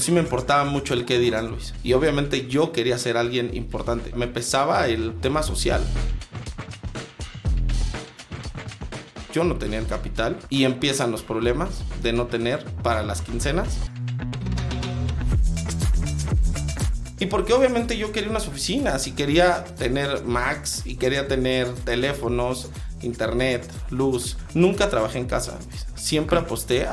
[0.00, 1.74] Sí me importaba mucho el qué dirán, Luis.
[1.82, 4.12] Y obviamente yo quería ser alguien importante.
[4.14, 5.82] Me pesaba el tema social.
[9.34, 13.76] Yo no tenía el capital y empiezan los problemas de no tener para las quincenas.
[17.18, 22.70] Y porque obviamente yo quería unas oficinas y quería tener Max y quería tener teléfonos,
[23.02, 24.38] internet, luz.
[24.54, 25.58] Nunca trabajé en casa.
[26.00, 26.86] Siempre aposté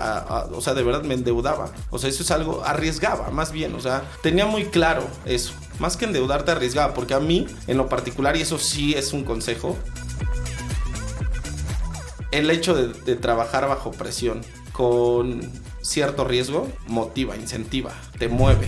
[0.51, 1.71] o sea, de verdad me endeudaba.
[1.89, 3.73] O sea, eso es algo, arriesgaba más bien.
[3.75, 5.53] O sea, tenía muy claro eso.
[5.79, 6.93] Más que endeudarte, arriesgaba.
[6.93, 9.77] Porque a mí, en lo particular, y eso sí es un consejo,
[12.31, 14.41] el hecho de trabajar bajo presión
[14.73, 15.41] con
[15.81, 18.67] cierto riesgo motiva, incentiva, te mueve.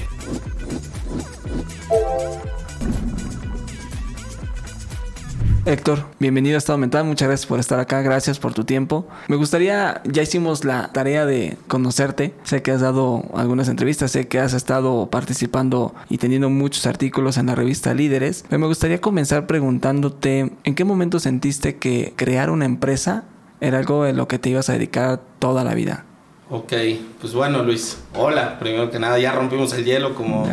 [5.65, 9.07] Héctor, bienvenido a Estado Mental, muchas gracias por estar acá, gracias por tu tiempo.
[9.27, 14.27] Me gustaría, ya hicimos la tarea de conocerte, sé que has dado algunas entrevistas, sé
[14.27, 19.01] que has estado participando y teniendo muchos artículos en la revista Líderes, pero me gustaría
[19.01, 23.25] comenzar preguntándote, ¿en qué momento sentiste que crear una empresa
[23.59, 26.05] era algo de lo que te ibas a dedicar toda la vida?
[26.49, 26.73] Ok,
[27.19, 30.49] pues bueno Luis, hola, primero que nada, ya rompimos el hielo como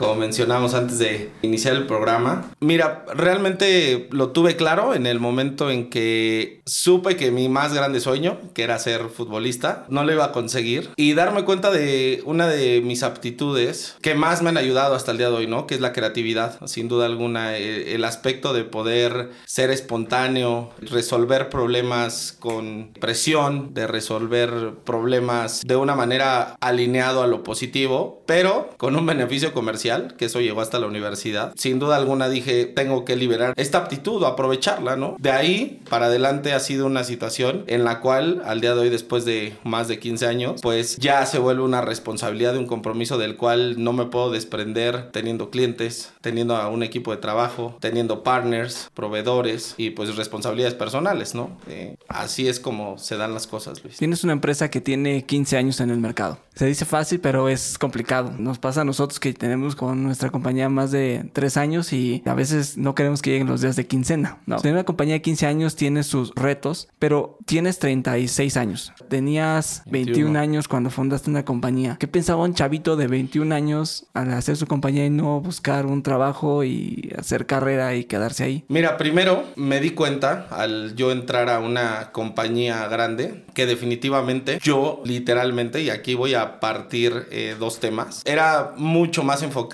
[0.00, 2.50] como mencionamos antes de iniciar el programa.
[2.58, 8.00] Mira, realmente lo tuve claro en el momento en que supe que mi más grande
[8.00, 12.46] sueño, que era ser futbolista, no lo iba a conseguir y darme cuenta de una
[12.46, 15.66] de mis aptitudes que más me han ayudado hasta el día de hoy, ¿no?
[15.66, 21.50] Que es la creatividad, sin duda alguna, eh, el aspecto de poder ser espontáneo, resolver
[21.50, 28.96] problemas con presión, de resolver problemas de una manera alineado a lo positivo, pero con
[28.96, 31.52] un beneficio comercial que eso llegó hasta la universidad.
[31.56, 35.16] Sin duda alguna dije, tengo que liberar esta aptitud o aprovecharla, ¿no?
[35.18, 38.90] De ahí para adelante ha sido una situación en la cual al día de hoy,
[38.90, 43.36] después de más de 15 años, pues ya se vuelve una responsabilidad un compromiso del
[43.36, 48.90] cual no me puedo desprender teniendo clientes, teniendo a un equipo de trabajo, teniendo partners,
[48.94, 51.58] proveedores y pues responsabilidades personales, ¿no?
[51.68, 53.96] Eh, así es como se dan las cosas, Luis.
[53.96, 56.38] Tienes una empresa que tiene 15 años en el mercado.
[56.54, 58.32] Se dice fácil, pero es complicado.
[58.38, 62.34] Nos pasa a nosotros que tenemos con nuestra compañía más de tres años y a
[62.34, 64.36] veces no queremos que lleguen los días de quincena.
[64.44, 64.56] No.
[64.56, 68.92] Tener una compañía de 15 años tiene sus retos, pero tienes 36 años.
[69.08, 71.96] Tenías 21, años cuando fundaste una compañía.
[71.98, 76.02] ¿Qué pensaba un chavito de 21 años al hacer su compañía y no buscar un
[76.02, 78.66] trabajo y hacer carrera y quedarse ahí?
[78.68, 85.00] Mira, primero me di cuenta al yo entrar a una compañía grande que definitivamente yo
[85.06, 89.69] literalmente, y aquí voy a partir eh, dos temas, era mucho más enfocado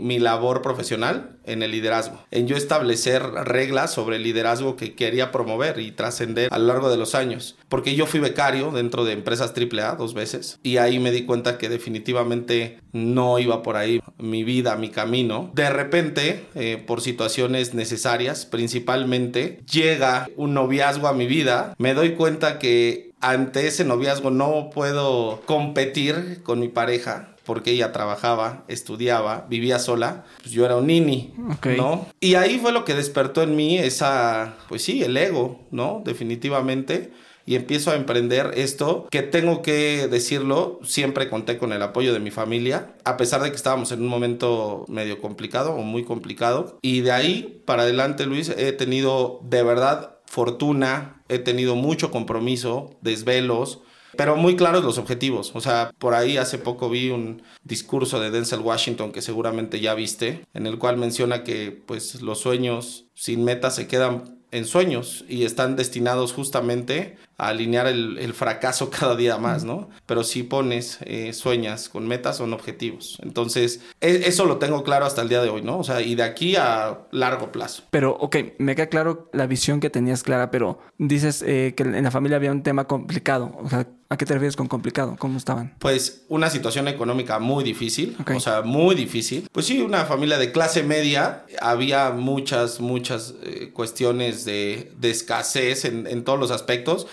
[0.00, 5.30] mi labor profesional en el liderazgo, en yo establecer reglas sobre el liderazgo que quería
[5.30, 7.56] promover y trascender a lo largo de los años.
[7.68, 11.58] Porque yo fui becario dentro de empresas AAA dos veces y ahí me di cuenta
[11.58, 15.50] que definitivamente no iba por ahí mi vida, mi camino.
[15.54, 22.12] De repente, eh, por situaciones necesarias, principalmente, llega un noviazgo a mi vida, me doy
[22.12, 29.46] cuenta que ante ese noviazgo no puedo competir con mi pareja porque ella trabajaba, estudiaba,
[29.48, 31.32] vivía sola, pues yo era un nini,
[31.76, 32.06] ¿no?
[32.20, 36.02] Y ahí fue lo que despertó en mí esa, pues sí, el ego, ¿no?
[36.04, 37.12] Definitivamente.
[37.48, 42.18] Y empiezo a emprender esto, que tengo que decirlo, siempre conté con el apoyo de
[42.18, 46.76] mi familia, a pesar de que estábamos en un momento medio complicado o muy complicado.
[46.82, 52.96] Y de ahí para adelante, Luis, he tenido de verdad fortuna, he tenido mucho compromiso,
[53.00, 53.82] desvelos,
[54.16, 55.52] pero muy claros los objetivos.
[55.54, 59.94] O sea, por ahí hace poco vi un discurso de Denzel Washington que seguramente ya
[59.94, 65.24] viste, en el cual menciona que pues los sueños sin metas se quedan en sueños
[65.28, 69.88] y están destinados justamente a alinear el, fracaso cada día más, ¿no?
[70.06, 73.18] Pero si pones, eh, sueñas con metas, son objetivos.
[73.22, 75.78] Entonces, e, eso lo tengo claro hasta el día de hoy, ¿no?
[75.78, 77.84] O sea, y de aquí a largo plazo.
[77.90, 82.02] Pero, ok, me queda claro la visión que tenías clara, pero dices eh, que en
[82.02, 83.56] la familia había un tema complicado.
[83.62, 85.16] O sea, ¿A qué te refieres con complicado?
[85.18, 85.74] ¿Cómo estaban?
[85.80, 89.48] Pues una situación económica muy difícil, o sea, muy difícil.
[89.50, 96.06] Pues sí, una familia de clase media, había muchas, muchas eh, cuestiones de, escasez en,
[96.06, 97.08] en todos los aspectos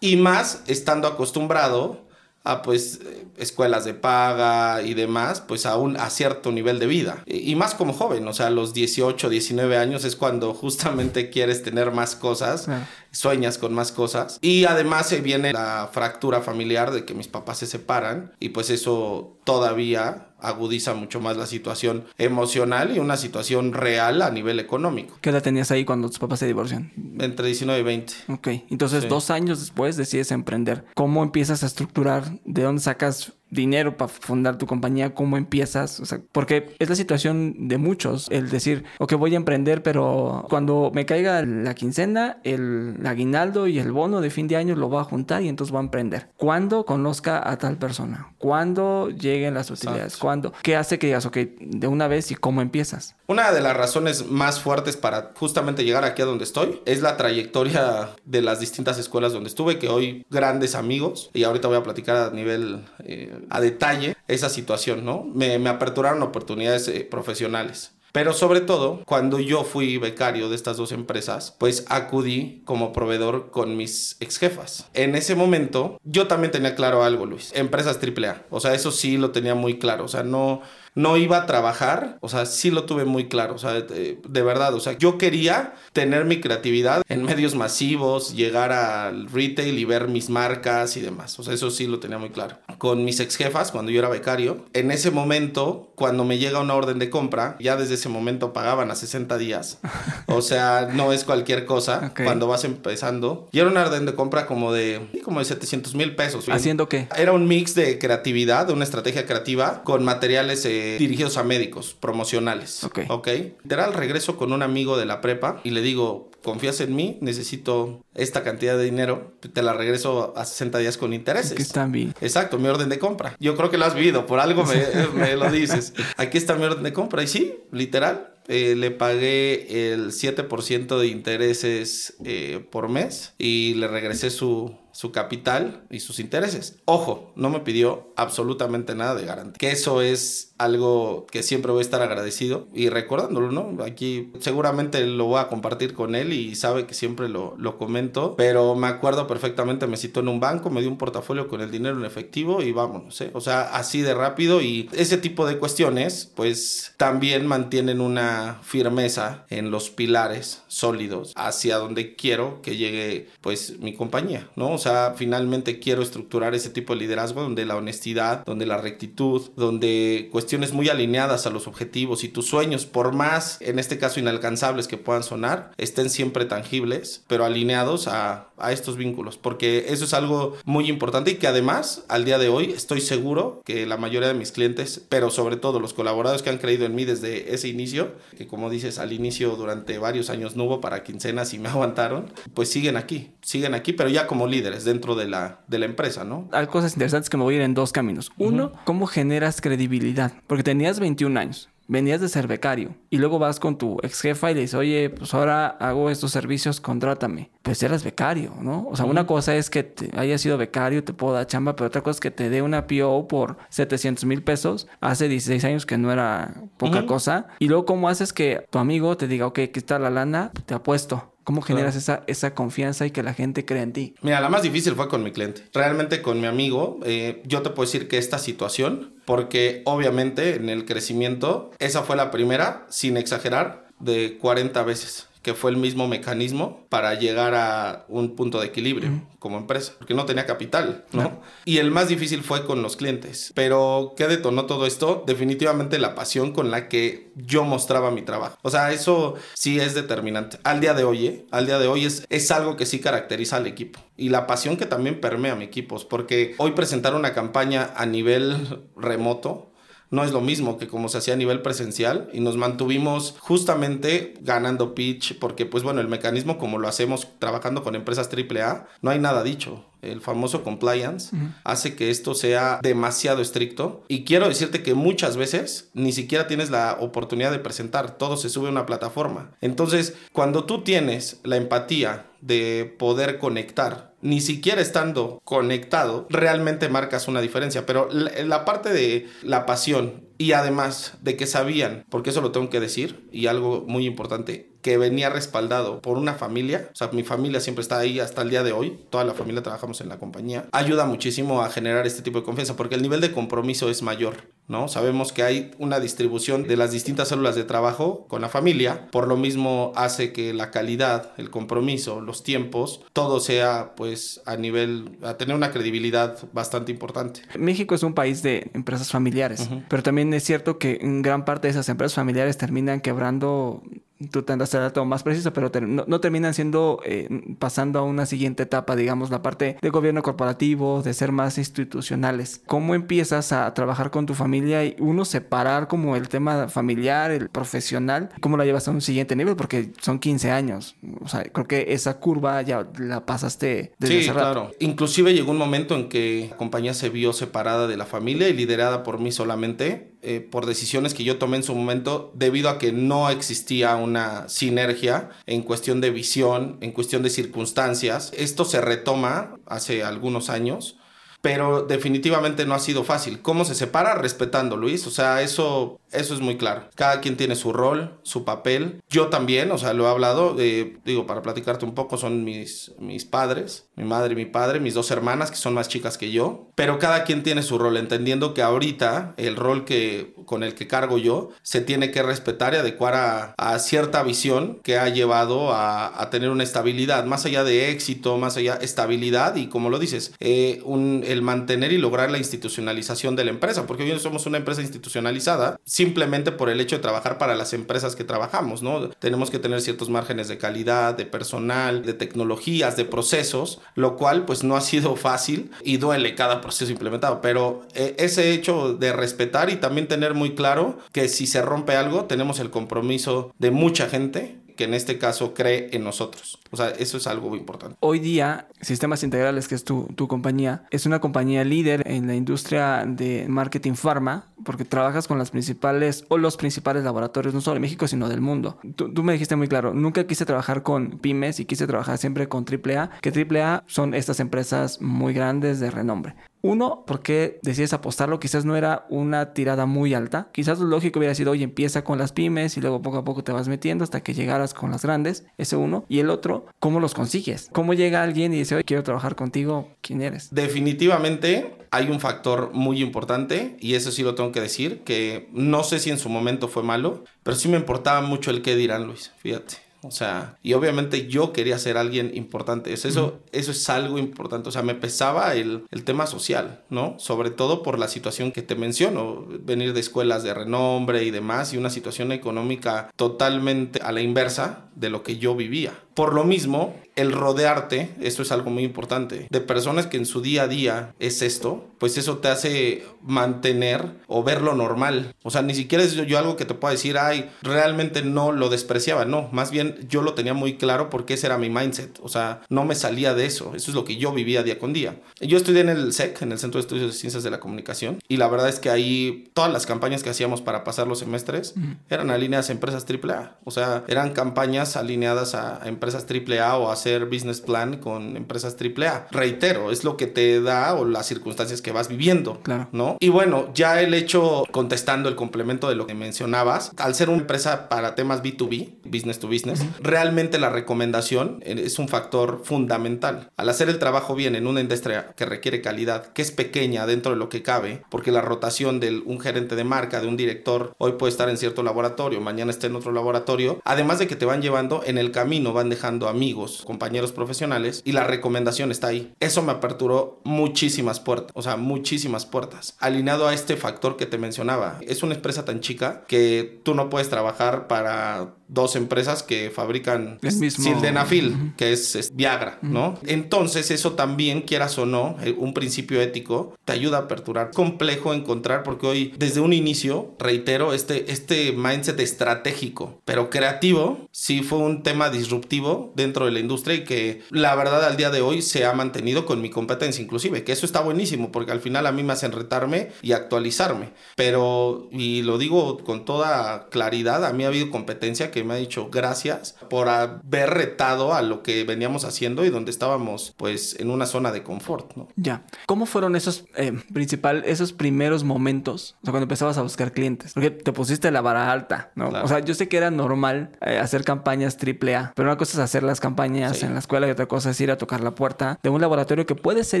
[0.00, 2.08] y más estando acostumbrado
[2.44, 3.00] a pues
[3.36, 7.22] escuelas de paga y demás, pues a un a cierto nivel de vida.
[7.26, 11.62] Y, más como joven, o sea, a los 18, 19 años es cuando justamente quieres
[11.62, 12.66] tener más cosas,
[13.10, 14.38] sueñas con más cosas.
[14.40, 18.70] Y además se viene la fractura familiar de que mis papás se separan y pues
[18.70, 25.16] eso todavía agudiza mucho más la situación emocional y una situación real a nivel económico.
[25.20, 26.92] ¿Qué edad tenías ahí cuando tus papás se divorcian?
[27.18, 28.12] Entre 19 y 20.
[28.28, 30.84] Ok, entonces dos años después decides emprender.
[30.94, 32.40] ¿Cómo empiezas a estructurar?
[32.44, 36.96] ¿De dónde sacas dinero para fundar tu compañía, cómo empiezas, o sea, porque es la
[36.96, 42.38] situación de muchos, el decir, ok, voy a emprender, pero cuando me caiga la quincena,
[42.44, 45.72] el aguinaldo y el bono de fin de año lo voy a juntar y entonces
[45.72, 46.28] voy a emprender.
[46.36, 48.32] ¿Cuándo conozca a tal persona?
[48.38, 50.16] ¿Cuándo lleguen las utilidades?
[50.16, 50.52] ¿Cuándo?
[50.62, 53.16] ¿Qué hace que digas, ok, de una vez y cómo empiezas?
[53.26, 57.16] Una de las razones más fuertes para justamente llegar aquí a donde estoy es la
[57.16, 61.82] trayectoria de las distintas escuelas donde estuve, que hoy grandes amigos, y ahorita voy a
[61.82, 65.24] platicar a nivel, eh, a detalle, esa situación, ¿no?
[65.34, 67.92] Me, aperturaron oportunidades eh, profesionales.
[68.12, 73.50] Pero sobre todo, cuando yo fui becario de estas dos empresas, pues acudí como proveedor
[73.50, 74.88] con mis ex jefas.
[74.94, 77.52] En ese momento, yo también tenía claro algo, Luis.
[77.54, 78.46] Empresas AAA.
[78.50, 80.04] O sea, eso sí lo tenía muy claro.
[80.04, 80.62] O sea, no,
[80.98, 84.74] no iba a trabajar, o sea, sí lo tuve muy claro, o sea, de, verdad,
[84.74, 90.08] o sea, yo quería tener mi creatividad en medios masivos, llegar al retail y ver
[90.08, 92.58] mis marcas y demás, o sea, eso sí lo tenía muy claro.
[92.78, 96.74] Con mis ex jefas, cuando yo era becario, en ese momento, cuando me llega una
[96.74, 99.78] orden de compra, ya desde ese momento pagaban a 60 días,
[100.26, 104.46] o sea, no es cualquier cosa cuando vas empezando, y era una orden de compra
[104.46, 106.48] como de, como de 700 mil pesos.
[106.48, 107.06] ¿Haciendo qué?
[107.16, 110.64] Era un mix de creatividad, de una estrategia creativa con materiales...
[110.64, 112.84] Eh, dirigidos a médicos, promocionales.
[112.84, 113.00] Ok.
[113.08, 113.28] Ok.
[113.62, 118.04] Literal, regreso con un amigo de la prepa y le digo, confías en mí, necesito
[118.14, 121.52] esta cantidad de dinero, te la regreso a 60 días con intereses.
[121.52, 122.12] Aquí está mi...
[122.20, 123.36] Exacto, mi orden de compra.
[123.38, 125.92] Yo creo que lo has vivido, por algo me, me lo dices.
[126.16, 127.22] Aquí está mi orden de compra.
[127.22, 133.88] Y sí, literal, eh, le pagué el 7% de intereses eh, por mes y le
[133.88, 136.80] regresé su, su capital y sus intereses.
[136.84, 139.56] Ojo, no me pidió absolutamente nada de garantía.
[139.56, 143.84] Que eso es algo que siempre voy a estar agradecido y recordándolo, ¿no?
[143.84, 148.34] Aquí seguramente lo voy a compartir con él y sabe que siempre lo, lo comento,
[148.34, 151.70] pero me acuerdo perfectamente, me citó en un banco, me dio un portafolio con el
[151.70, 153.30] dinero en efectivo y vámonos, ¿eh?
[153.34, 159.46] O sea, así de rápido y ese tipo de cuestiones, pues también mantienen una firmeza
[159.48, 164.72] en los pilares sólidos hacia donde quiero que llegue, pues, mi compañía, ¿no?
[164.72, 169.50] O sea, finalmente quiero estructurar ese tipo de liderazgo donde la honestidad, donde la rectitud,
[169.56, 174.20] donde cuestiones muy alineadas a los objetivos y tus sueños, por más, en este caso,
[174.20, 180.04] inalcanzables que puedan sonar, estén siempre tangibles, pero alineados a, a estos vínculos, porque eso
[180.04, 183.96] es algo muy importante y que además, al día de hoy, estoy seguro que la
[183.96, 187.54] mayoría de mis clientes, pero sobre todo los colaboradores que han creído en mí desde
[187.54, 191.58] ese inicio, que como dices, al inicio durante varios años no hubo para quincenas y
[191.58, 195.78] me aguantaron, pues siguen aquí, siguen aquí, pero ya como líderes dentro de la, de
[195.78, 196.48] la empresa, ¿no?
[196.52, 198.30] Hay cosas interesantes que me voy a ir en dos caminos.
[198.38, 200.32] Uno, ¿cómo generas credibilidad?
[200.46, 204.50] Porque tenías 21 años venías de ser becario y luego vas con tu ex jefa
[204.50, 207.50] y le dices, oye, pues ahora hago estos servicios, contrátame.
[207.62, 208.86] Pues eras becario, ¿no?
[208.90, 211.88] O sea, una cosa es que te hayas sido becario, te puedo dar chamba, pero
[211.88, 215.86] otra cosa es que te dé una PO por 700 mil pesos hace 16 años
[215.86, 217.48] que no era poca cosa.
[217.58, 220.74] Y luego, ¿cómo haces que tu amigo te diga, ok, aquí está la lana, te
[220.74, 221.27] apuesto?
[221.48, 224.14] ¿Cómo generas esa, esa confianza y que la gente crea en ti?
[224.20, 225.62] Mira, la más difícil fue con mi cliente.
[225.72, 230.68] Realmente con mi amigo, eh, yo te puedo decir que esta situación, porque obviamente en
[230.68, 236.06] el crecimiento, esa fue la primera, sin exagerar, de 40 veces que fue el mismo
[236.08, 241.40] mecanismo para llegar a un punto de equilibrio como empresa, porque no tenía capital, ¿no?
[241.64, 243.50] Y el más difícil fue con los clientes.
[243.54, 245.24] Pero, ¿qué detonó todo esto?
[245.26, 248.58] Definitivamente la pasión con la que yo mostraba mi trabajo.
[248.60, 250.58] O sea, eso sí es determinante.
[250.64, 251.46] Al día de hoy, ¿eh?
[251.50, 254.00] al día de hoy es, es algo que sí caracteriza al equipo.
[254.18, 258.04] Y la pasión que también permea a mi equipo, porque hoy presentar una campaña a
[258.04, 259.72] nivel remoto,
[260.10, 264.34] no es lo mismo que como se hacía a nivel presencial y nos mantuvimos justamente
[264.40, 269.10] ganando pitch porque pues bueno, el mecanismo como lo hacemos trabajando con empresas AAA, no
[269.10, 271.34] hay nada dicho el famoso compliance,
[271.64, 274.04] hace que esto sea demasiado estricto.
[274.08, 278.48] Y quiero decirte que muchas veces ni siquiera tienes la oportunidad de presentar, todo se
[278.48, 279.50] sube a una plataforma.
[279.60, 287.28] Entonces, cuando tú tienes la empatía de poder conectar, ni siquiera estando conectado, realmente marcas
[287.28, 287.86] una diferencia.
[287.86, 292.70] Pero la, parte de la pasión y además de que sabían, porque eso lo tengo
[292.70, 297.22] que decir, y algo muy importante, que venía respaldado por una familia, o sea, mi
[297.22, 300.18] familia siempre está ahí hasta el día de hoy, toda la familia trabajamos en la
[300.18, 304.00] compañía, ayuda muchísimo a generar este tipo de confianza, porque el nivel de compromiso es
[304.00, 304.88] mayor, ¿no?
[304.88, 309.28] Sabemos que hay una distribución de las distintas células de trabajo con la familia, por
[309.28, 315.18] lo mismo hace que la calidad, el compromiso, los tiempos, todo sea pues a nivel,
[315.22, 317.42] a tener una credibilidad bastante importante.
[317.58, 321.66] México es un país de empresas familiares, pero también es cierto que en gran parte
[321.66, 323.82] de esas empresas familiares terminan quebrando
[324.30, 328.64] tú tendrás el dato más preciso, pero no, terminan siendo, eh, pasando a una siguiente
[328.64, 332.60] etapa, digamos, la parte de gobierno corporativo, de ser más institucionales.
[332.66, 337.48] ¿Cómo empiezas a trabajar con tu familia y uno separar como el tema familiar, el
[337.48, 338.30] profesional?
[338.40, 339.56] ¿Cómo lo llevas a un siguiente nivel?
[339.56, 340.96] Porque son 15 años.
[341.20, 344.72] O sea, creo que esa curva ya la pasaste desde sí, claro.
[344.80, 348.52] Inclusive llegó un momento en que la compañía se vio separada de la familia y
[348.52, 352.78] liderada por mí solamente eh, por decisiones que yo tomé en su momento debido a
[352.78, 358.32] que no existía una sinergia en cuestión de visión, en cuestión de circunstancias.
[358.36, 360.96] Esto se retoma hace algunos años
[361.40, 363.40] pero definitivamente no ha sido fácil.
[363.40, 364.14] ¿Cómo se separa?
[364.16, 365.06] Respetando, Luis.
[365.06, 366.88] O sea, eso eso es muy claro.
[366.94, 369.02] Cada quien tiene su rol, su papel.
[369.08, 372.92] Yo también, o sea, lo he hablado, eh, digo, para platicarte un poco, son mis,
[372.98, 376.30] mis padres, mi madre y mi padre, mis dos hermanas, que son más chicas que
[376.30, 376.70] yo.
[376.74, 380.86] Pero cada quien tiene su rol, entendiendo que ahorita el rol que, con el que
[380.86, 386.28] cargo yo se tiene que respetar y adecuar a, cierta visión que ha llevado a,
[386.30, 390.32] tener una estabilidad, más allá de éxito, más allá de estabilidad y como lo dices,
[390.40, 390.82] eh,
[391.24, 395.78] el mantener y lograr la institucionalización de la empresa, porque hoy somos una empresa institucionalizada
[395.98, 399.08] simplemente por el hecho de trabajar para las empresas que trabajamos, ¿no?
[399.08, 404.44] Tenemos que tener ciertos márgenes de calidad, de personal, de tecnologías, de procesos, lo cual
[404.44, 409.12] pues no ha sido fácil y duele cada proceso implementado, pero eh, ese hecho de
[409.12, 413.72] respetar y también tener muy claro que si se rompe algo, tenemos el compromiso de
[413.72, 416.60] mucha gente que en este caso cree en nosotros.
[416.70, 417.96] O sea, eso es algo muy importante.
[417.98, 422.36] Hoy día, Sistemas Integrales, que es tu, tu compañía, es una compañía líder en la
[422.36, 427.74] industria de marketing pharma, porque trabajas con las principales o los principales laboratorios, no solo
[427.74, 428.78] de México, sino del mundo.
[428.94, 432.48] Tú, tú me dijiste muy claro, nunca quise trabajar con pymes y quise trabajar siempre
[432.48, 436.36] con AAA, que AAA son estas empresas muy grandes de renombre.
[436.60, 438.40] Uno, ¿por qué decides apostarlo?
[438.40, 440.48] Quizás no era una tirada muy alta.
[440.52, 443.44] Quizás lo lógico hubiera sido, oye, empieza con las pymes y luego poco a poco
[443.44, 445.44] te vas metiendo hasta que llegaras con las grandes.
[445.56, 446.04] Ese uno.
[446.08, 447.68] Y el otro, ¿cómo los consigues?
[447.72, 449.90] ¿Cómo llega alguien y dice, oye, quiero trabajar contigo?
[450.00, 450.48] ¿Quién eres?
[450.52, 455.84] Definitivamente hay un factor muy importante y eso sí lo tengo que decir, que no
[455.84, 459.06] sé si en su momento fue malo, pero sí me importaba mucho el qué dirán,
[459.06, 459.32] Luis.
[459.38, 459.87] Fíjate.
[460.02, 462.92] O sea, y obviamente yo quería ser alguien importante.
[462.92, 464.68] Eso, eso, eso es algo importante.
[464.68, 467.16] O sea, me pesaba el, el, tema social, ¿no?
[467.18, 469.44] Sobre todo por la situación que te menciono.
[469.48, 474.88] Venir de escuelas de renombre y demás y una situación económica totalmente a la inversa
[474.94, 475.92] de lo que yo vivía.
[476.18, 480.40] Por lo mismo, el rodearte, esto es algo muy importante, de personas que en su
[480.40, 485.34] día a día es esto, pues eso te hace mantener o ver lo normal.
[485.44, 488.68] O sea, ni siquiera es yo, algo que te pueda decir, ay, realmente no lo
[488.68, 492.28] despreciaba, no, más bien yo lo tenía muy claro porque ese era mi mindset, o
[492.28, 495.20] sea, no me salía de eso, eso es lo que yo vivía día con día.
[495.40, 498.18] Yo estudié en el SEC, en el Centro de Estudios de Ciencias de la Comunicación,
[498.26, 501.74] y la verdad es que ahí todas las campañas que hacíamos para pasar los semestres
[502.10, 506.90] eran alineadas a empresas AAA, o sea, eran campañas alineadas a, a empresas AAA o
[506.90, 509.28] hacer business plan con empresas AAA.
[509.30, 512.88] Reitero, es lo que te da o las circunstancias que vas viviendo, claro.
[512.92, 513.16] ¿no?
[513.20, 517.38] Y bueno, ya el hecho, contestando el complemento de lo que mencionabas, al ser una
[517.38, 523.50] empresa para temas B2B, business to business, realmente la recomendación es un factor fundamental.
[523.56, 527.32] Al hacer el trabajo bien en una industria que requiere calidad, que es pequeña dentro
[527.32, 530.94] de lo que cabe, porque la rotación de un gerente de marca, de un director,
[530.98, 534.44] hoy puede estar en cierto laboratorio, mañana está en otro laboratorio, además de que te
[534.44, 535.97] van llevando en el camino van dejando
[536.28, 539.32] amigos, compañeros profesionales y la recomendación está ahí.
[539.40, 542.96] Eso me aperturó muchísimas puertas, o sea, muchísimas puertas.
[542.98, 547.10] Alineado a este factor que te mencionaba, es una empresa tan chica que tú no
[547.10, 553.18] puedes trabajar para dos empresas que fabrican sildenafil, que es, Viagra, ¿no?
[553.26, 557.70] Entonces eso también, quieras o no, eh, un principio ético te ayuda a aperturar.
[557.72, 564.62] Complejo encontrar porque hoy desde un inicio, reitero, este, este mindset estratégico, pero creativo, sí
[564.62, 568.40] fue un tema disruptivo dentro de la industria y que la verdad al día de
[568.40, 572.06] hoy se ha mantenido con mi competencia inclusive, que eso está buenísimo porque al final
[572.06, 574.10] a mí me hacen retarme y actualizarme.
[574.36, 578.76] Pero, y lo digo con toda claridad, a mí ha habido competencia que me ha
[578.76, 584.10] dicho gracias por haber retado a lo que veníamos haciendo y donde estábamos pues en
[584.10, 585.28] una zona de confort, ¿no?
[585.36, 585.62] Ya.
[585.86, 589.16] ¿Cómo fueron esos eh, principal, esos primeros momentos?
[589.22, 590.52] O sea, cuando empezabas a buscar clientes.
[590.54, 592.28] Porque te pusiste la vara alta, ¿no?
[592.28, 595.72] O sea, yo sé que era normal eh, hacer campañas triple A, pero una cosa
[595.72, 598.34] es hacer las campañas en la escuela y otra cosa es ir a tocar la
[598.34, 600.00] puerta de un laboratorio que puede ser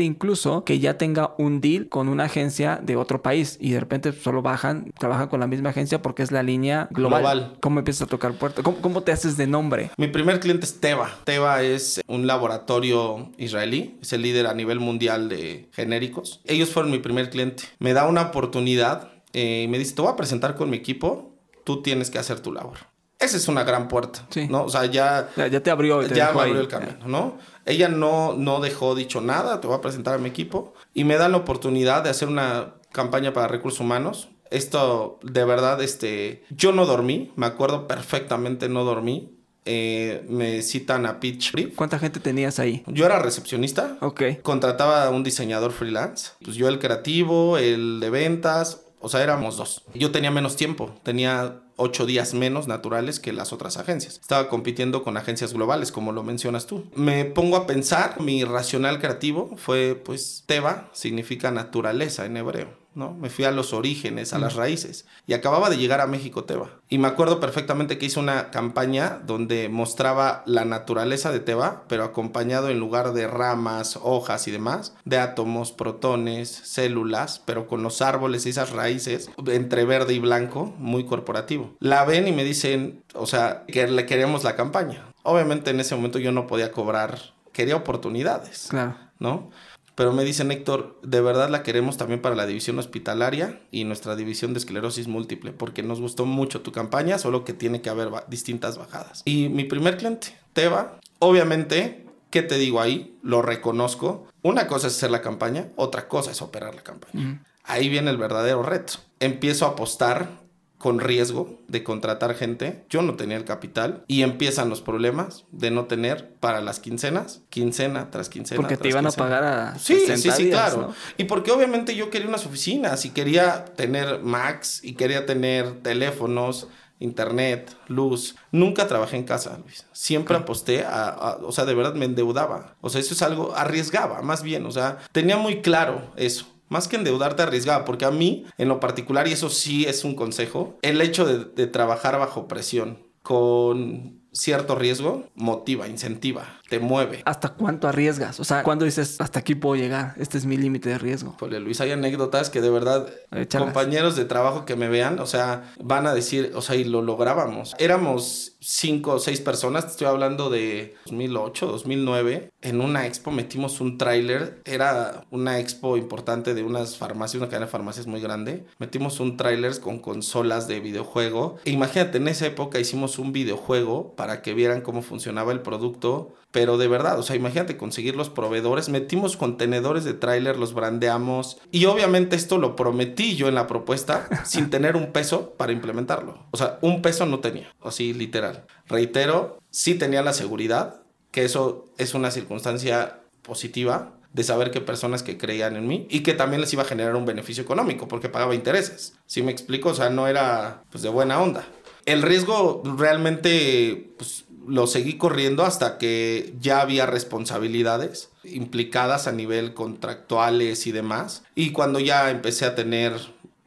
[0.00, 4.12] incluso que ya tenga un deal con una agencia de otro país y de repente
[4.12, 7.20] solo bajan, trabajan con la misma agencia porque es la línea global.
[7.20, 7.56] global.
[7.60, 8.47] ¿Cómo empiezas a tocar puertas?
[8.62, 9.90] ¿Cómo, te haces de nombre?
[9.96, 11.10] Mi primer cliente es Teva.
[11.24, 16.40] Teva es un laboratorio israelí, es el líder a nivel mundial de genéricos.
[16.44, 17.64] Ellos fueron mi primer cliente.
[17.78, 21.34] Me da una oportunidad eh, y me dice, te voy a presentar con mi equipo,
[21.64, 22.78] tú tienes que hacer tu labor.
[23.20, 24.46] esa es una gran puerta, Sí.
[24.48, 24.64] ¿no?
[24.64, 26.00] O sea, ya, Ya, ya te abrió.
[26.06, 26.38] te ya ahí.
[26.38, 27.38] abrió el camino, ¿no?
[27.66, 31.16] Ella no, no dejó dicho nada, te voy a presentar a mi equipo y me
[31.16, 34.28] dan la oportunidad de hacer una campaña para recursos humanos.
[34.50, 39.34] Esto, de verdad, este, yo no dormí, me acuerdo perfectamente, no dormí.
[39.70, 41.74] Eh, me citan a Pitch Brief.
[41.74, 42.82] ¿Cuánta gente tenías ahí?
[42.86, 44.22] Yo era recepcionista, Ok.
[44.42, 46.30] contrataba a un diseñador freelance.
[46.42, 49.82] Pues yo el creativo, el de ventas, o sea, éramos dos.
[49.94, 54.18] Yo tenía menos tiempo, tenía ocho días menos naturales que las otras agencias.
[54.18, 56.86] Estaba compitiendo con agencias globales, como lo mencionas tú.
[56.94, 62.68] Me pongo a pensar, mi racional creativo fue, pues, Teba significa naturaleza en hebreo.
[62.98, 63.14] ¿No?
[63.14, 65.06] Me fui a los orígenes, a las raíces.
[65.26, 66.68] Y acababa de llegar a México Teba.
[66.88, 72.02] Y me acuerdo perfectamente que hice una campaña donde mostraba la naturaleza de Teba, pero
[72.02, 78.02] acompañado en lugar de ramas, hojas y demás, de átomos, protones, células, pero con los
[78.02, 81.76] árboles y esas raíces, entre verde y blanco, muy corporativo.
[81.78, 85.06] La ven y me dicen, o sea, que le queremos la campaña.
[85.22, 87.18] Obviamente en ese momento yo no podía cobrar,
[87.52, 88.66] quería oportunidades.
[88.70, 88.96] Claro.
[89.18, 89.50] ¿no?
[89.98, 94.14] Pero me dicen, Héctor, de verdad la queremos también para la división hospitalaria y nuestra
[94.14, 98.10] división de esclerosis múltiple, porque nos gustó mucho tu campaña, solo que tiene que haber
[98.28, 99.22] distintas bajadas.
[99.24, 103.18] Y mi primer cliente, Teba, obviamente, ¿qué te digo ahí?
[103.24, 104.28] Lo reconozco.
[104.42, 107.44] Una cosa es hacer la campaña, otra cosa es operar la campaña.
[107.64, 108.92] Ahí viene el verdadero reto.
[109.18, 110.30] Empiezo a apostar
[110.78, 112.84] con riesgo de contratar gente.
[112.88, 117.42] Yo no tenía el capital y empiezan los problemas de no tener para las quincenas,
[117.50, 118.60] quincena tras quincena.
[118.60, 120.88] Porque te iban a pagar a Sí, 60 sí, sí, días, claro.
[120.88, 120.94] ¿no?
[121.16, 126.68] Y porque obviamente yo quería unas oficinas y quería tener Macs y quería tener teléfonos,
[127.00, 128.36] internet, luz.
[128.52, 129.86] Nunca trabajé en casa, Luis.
[129.92, 132.76] Siempre aposté a, a- o sea, de verdad me endeudaba.
[132.80, 134.66] O sea, eso es algo, arriesgaba, más bien.
[134.66, 136.46] O sea, tenía muy claro eso.
[136.68, 137.84] Más que endeudarte, arriesgaba.
[137.84, 141.66] Porque a mí, en lo particular, y eso sí es un consejo, el hecho de
[141.66, 147.22] trabajar bajo presión con cierto riesgo motiva, incentiva, te mueve.
[147.24, 148.38] ¿Hasta cuánto arriesgas?
[148.40, 150.14] O sea, ¿cuándo dices, hasta aquí puedo llegar?
[150.18, 151.34] Este es mi límite de riesgo.
[151.36, 153.66] Híjole, Luis, hay anécdotas que de verdad Échalas.
[153.66, 157.02] compañeros de trabajo que me vean, o sea, van a decir, o sea, y lo
[157.02, 157.74] lográbamos.
[157.78, 162.50] Éramos cinco o seis personas, te estoy hablando de 2008, 2009.
[162.60, 167.66] En una expo metimos un tráiler, era una expo importante de unas farmacias, una cadena
[167.66, 168.66] de farmacias muy grande.
[168.78, 171.56] Metimos un tráiler con consolas de videojuego.
[171.64, 176.34] E imagínate, en esa época hicimos un videojuego para que vieran cómo funcionaba el producto.
[176.50, 181.58] Pero de verdad, o sea, imagínate conseguir los proveedores, metimos contenedores de tráiler, los brandeamos
[181.70, 186.46] y obviamente esto lo prometí yo en la propuesta sin tener un peso para implementarlo.
[186.50, 188.64] O sea, un peso no tenía, así literal.
[188.86, 195.22] Reitero, sí tenía la seguridad, que eso es una circunstancia positiva de saber que personas
[195.22, 198.28] que creían en mí y que también les iba a generar un beneficio económico porque
[198.28, 199.14] pagaba intereses.
[199.26, 199.90] ¿Sí me explico?
[199.90, 201.66] O sea, no era pues de buena onda.
[202.04, 209.74] El riesgo realmente pues, lo seguí corriendo hasta que ya había responsabilidades implicadas a nivel
[209.74, 211.44] contractuales y demás.
[211.54, 213.14] Y cuando ya empecé a tener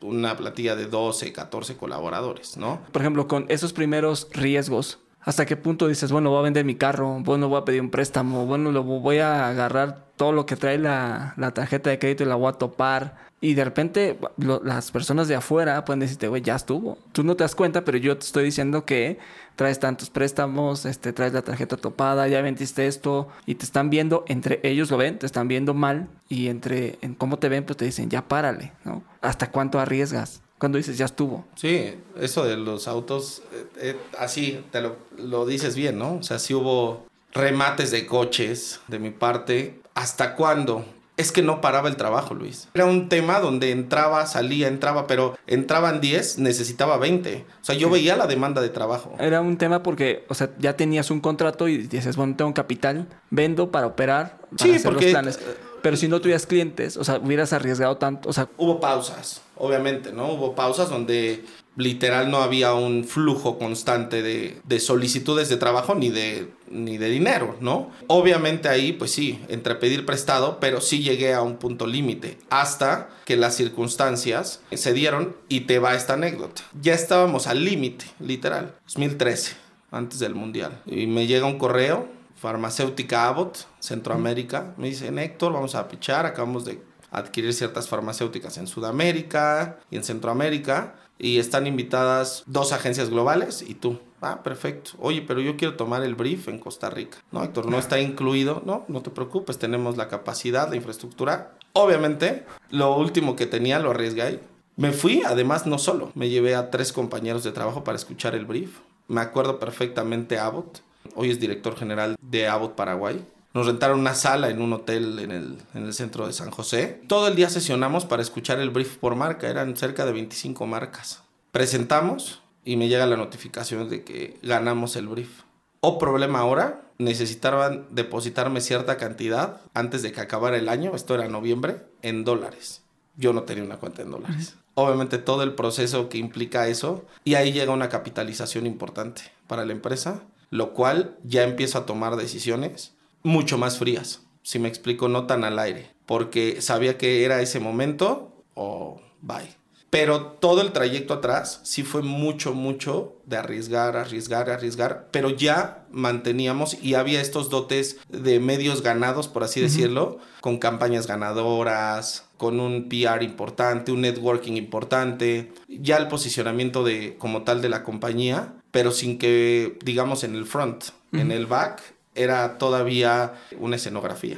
[0.01, 2.82] una platilla de 12, 14 colaboradores, ¿no?
[2.91, 6.75] Por ejemplo, con esos primeros riesgos, ¿hasta qué punto dices, bueno, voy a vender mi
[6.75, 10.55] carro, bueno, voy a pedir un préstamo, bueno, lo voy a agarrar todo lo que
[10.55, 13.31] trae la, la tarjeta de crédito y la voy a topar?
[13.43, 16.99] Y de repente las personas de afuera pueden decirte, güey, ya estuvo.
[17.12, 19.17] Tú no te das cuenta, pero yo te estoy diciendo que
[19.55, 24.23] traes tantos préstamos, este, traes la tarjeta topada, ya vendiste esto, y te están viendo,
[24.27, 27.77] entre ellos lo ven, te están viendo mal, y entre en cómo te ven, pues
[27.77, 29.01] te dicen, ya párale, ¿no?
[29.21, 30.43] ¿Hasta cuánto arriesgas?
[30.62, 31.43] Cuando dices, ya estuvo.
[31.56, 36.17] Sí, eso de los autos, eh, eh, así te lo, lo dices bien, ¿no?
[36.17, 39.82] O sea, sí hubo remates de coches de mi parte.
[39.95, 40.86] ¿Hasta cuándo?
[41.17, 42.67] Es que no paraba el trabajo, Luis.
[42.76, 47.43] Era un tema donde entraba, salía, entraba, pero entraban 10, necesitaba 20.
[47.60, 49.15] O sea, yo veía la demanda de trabajo.
[49.19, 53.08] Era un tema porque, o sea, ya tenías un contrato y dices, bueno, tengo capital,
[53.32, 55.39] vendo para operar, para Sí, hacer porque- los planes.
[55.82, 60.12] Pero si no tuvieras clientes, o sea, hubieras arriesgado tanto, o sea, Hubo pausas, obviamente,
[60.12, 60.34] ¿no?
[60.34, 61.45] Hubo pausas donde
[61.78, 67.10] literal no había un flujo constante de, de solicitudes de trabajo ni de, ni de
[67.10, 67.91] dinero, ¿no?
[68.08, 73.10] Obviamente ahí, pues sí, entre pedir prestado, pero sí llegué a un punto límite, hasta
[73.26, 76.63] que las circunstancias se dieron y te va esta anécdota.
[76.82, 79.54] Ya estábamos al límite, literal, 2013,
[79.91, 80.82] antes del Mundial.
[80.86, 86.65] Y me llega un correo, farmacéutica Abbott, Centroamérica, me dicen, Héctor, vamos a pichar, acabamos
[86.65, 93.62] de adquirir ciertas farmacéuticas en Sudamérica y en Centroamérica y están invitadas dos agencias globales
[93.62, 94.00] y tú.
[94.21, 94.91] Ah, perfecto.
[95.00, 97.17] Oye, pero yo quiero tomar el brief en Costa Rica.
[97.32, 98.62] No, Héctor, no está incluido.
[98.65, 101.54] No, no te preocupes, tenemos la capacidad, la infraestructura.
[101.74, 104.39] Obviamente, lo último que tenía lo arriesgué ahí.
[104.78, 106.12] Me fui, además, no solo.
[106.15, 108.80] Me llevé a tres compañeros de trabajo para escuchar el brief.
[109.08, 110.82] Me acuerdo perfectamente Abbott.
[111.15, 113.24] Hoy es director general de Abbott Paraguay.
[113.53, 117.01] Nos rentaron una sala en un hotel en el, en el, centro de San José.
[117.07, 119.49] Todo el día sesionamos para escuchar el brief por marca.
[119.49, 121.23] Eran cerca de 25 marcas.
[121.51, 125.41] Presentamos y me llega la notificación de que ganamos el brief.
[125.81, 131.27] O problema ahora, necesitaban depositarme cierta cantidad antes de que acabara el año, esto era
[131.27, 132.83] noviembre, en dólares.
[133.17, 134.55] Yo no tenía una cuenta en dólares.
[134.75, 139.73] Obviamente todo el proceso que implica eso y ahí llega una capitalización importante para la
[139.73, 145.27] empresa, lo cual ya empiezo a tomar decisiones mucho más frías, si me explico, no
[145.27, 149.62] tan al aire, porque sabía que era ese momento o bye.
[149.91, 155.86] Pero todo el trayecto atrás sí fue mucho, mucho de arriesgar, arriesgar, arriesgar, pero ya
[155.91, 162.62] manteníamos y había estos dotes de medios ganados, por así decirlo, con campañas ganadoras, con
[162.62, 168.53] un PR importante, un networking importante, ya el posicionamiento de como tal de la compañía,
[168.71, 171.84] pero sin que digamos en el front, en el back
[172.15, 174.38] era todavía una escenografía.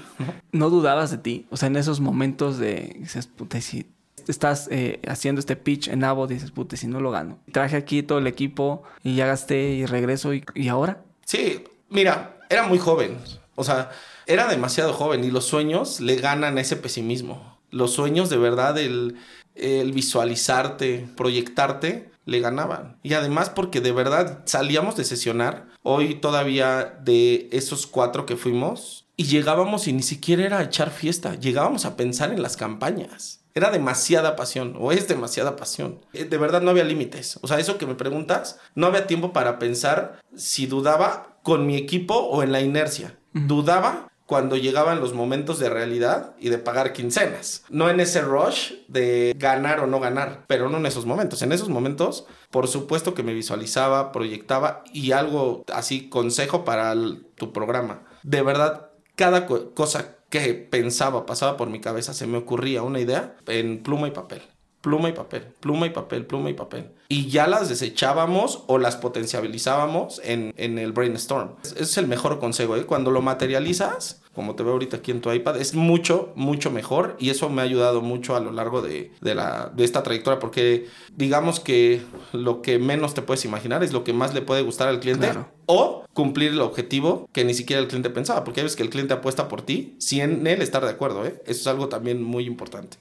[0.51, 1.47] ¿No dudabas de ti?
[1.49, 3.87] O sea, en esos momentos de dices, puta, si
[4.27, 7.39] estás eh, haciendo este pitch en Avo, dices, puta, si no lo gano.
[7.51, 11.03] Traje aquí todo el equipo y ya gasté y regreso y, y ahora.
[11.25, 13.17] Sí, mira, era muy joven.
[13.55, 13.91] O sea,
[14.25, 17.59] era demasiado joven y los sueños le ganan ese pesimismo.
[17.71, 19.17] Los sueños de verdad, el,
[19.55, 22.97] el visualizarte, proyectarte, le ganaban.
[23.03, 29.03] Y además porque de verdad salíamos de sesionar, hoy todavía de esos cuatro que fuimos,
[29.15, 33.41] y llegábamos y ni siquiera era a echar fiesta, llegábamos a pensar en las campañas.
[33.53, 35.99] Era demasiada pasión, o es demasiada pasión.
[36.13, 37.37] Eh, de verdad no había límites.
[37.43, 41.77] O sea, eso que me preguntas, no había tiempo para pensar si dudaba con mi
[41.77, 43.19] equipo o en la inercia.
[43.33, 47.65] Dudaba cuando llegaban los momentos de realidad y de pagar quincenas.
[47.69, 51.43] No en ese rush de ganar o no ganar, pero no en esos momentos.
[51.43, 56.93] En esos momentos, por supuesto que me visualizaba, proyectaba y algo así, consejo para
[57.33, 58.03] tu programa.
[58.21, 63.35] De verdad, cada cosa que pensaba, pasaba por mi cabeza, se me ocurría una idea
[63.47, 64.43] en pluma y papel.
[64.81, 66.91] Pluma y papel, pluma y papel, pluma y papel.
[67.07, 71.55] Y ya las desechábamos o las potencializábamos en, en el brainstorm.
[71.75, 72.75] Es el mejor consejo.
[72.75, 72.85] ¿eh?
[72.85, 77.15] Cuando lo materializas, como te veo ahorita aquí en tu iPad, es mucho, mucho mejor
[77.19, 80.39] y eso me ha ayudado mucho a lo largo de, de, la, de esta trayectoria
[80.39, 84.63] porque digamos que lo que menos te puedes imaginar es lo que más le puede
[84.63, 85.29] gustar al cliente
[85.67, 89.13] o cumplir el objetivo que ni siquiera el cliente pensaba, porque ves que el cliente
[89.13, 91.41] apuesta por ti sin él estar de acuerdo, ¿eh?
[91.45, 92.97] eso es algo también muy importante.